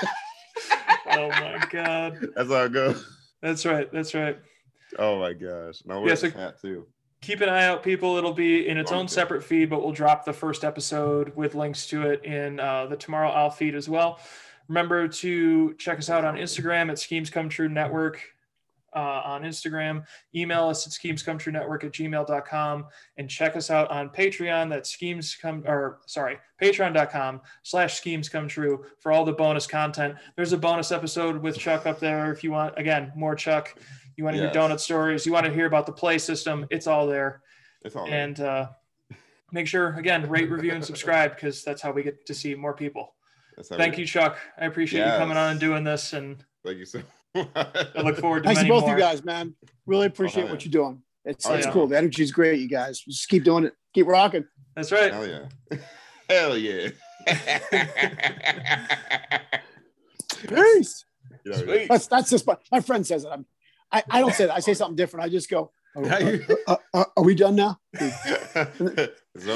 [1.17, 2.17] Oh my god.
[2.35, 3.05] That's how it goes.
[3.41, 3.91] That's right.
[3.91, 4.37] That's right.
[4.99, 5.81] Oh my gosh.
[5.85, 6.87] No, we're Yeah, so- hat too.
[7.21, 8.17] keep an eye out, people.
[8.17, 9.07] It'll be in its own Okay.
[9.13, 12.95] separate feed, but we'll drop the first episode with links to it in uh, the
[12.97, 14.19] Tomorrow Owl feed as well.
[14.67, 18.21] Remember to check us out on Instagram at Schemes Come True Network
[18.95, 20.03] uh, on Instagram.
[20.35, 22.85] Email us at schemescometruenetwork at gmail.com
[23.17, 24.69] and check us out on Patreon.
[24.69, 30.15] That's schemes come or sorry, patreon.com slash schemes come true for all the bonus content.
[30.35, 33.75] There's a bonus episode with Chuck up there if you want, again, more Chuck.
[34.15, 34.53] You want to Yes.
[34.53, 37.41] hear donut stories, you want to hear about the play system, it's all there.
[37.83, 38.07] It's all.
[38.07, 38.67] And uh,
[39.51, 42.73] make sure, again, rate, review, and subscribe because that's how we get to see more
[42.75, 43.15] people.
[43.63, 44.37] Thank we- you, Chuck.
[44.57, 47.01] I appreciate you coming on and doing this, and Thank you so
[47.35, 48.93] I look forward to Thanks to both more.
[48.93, 49.55] you guys, man.
[49.85, 50.51] Really appreciate oh, yeah.
[50.51, 51.01] what you're doing.
[51.25, 51.71] It's, Oh, it's yeah.
[51.71, 51.87] cool.
[51.87, 52.99] The energy's great, you guys.
[52.99, 53.73] Just keep doing it.
[53.93, 54.45] Keep rocking.
[54.75, 55.13] That's right.
[55.13, 55.45] Hell yeah.
[56.29, 56.89] Hell yeah.
[60.47, 61.05] Peace.
[61.45, 61.87] Sweet.
[61.89, 63.29] That's that's just my, my friend says it.
[63.31, 63.45] I'm,
[63.91, 64.55] I, I don't say that.
[64.55, 65.25] I say something different.
[65.25, 66.05] I just go, Are,
[66.67, 67.79] are- are- are we done now?
[67.93, 69.09] It's over?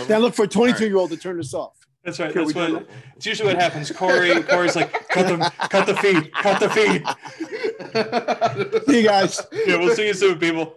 [0.06, 1.77] Then look for a 22 year old to turn this off.
[2.08, 2.34] That's right.
[2.34, 2.72] That's what.
[2.72, 2.86] done
[3.18, 3.92] It's usually what happens.
[3.92, 7.04] Corey, Corey's like, cut the, cut the feed, cut the feed.
[8.90, 9.46] See you guys.
[9.52, 10.74] Yeah, we'll see you soon, people.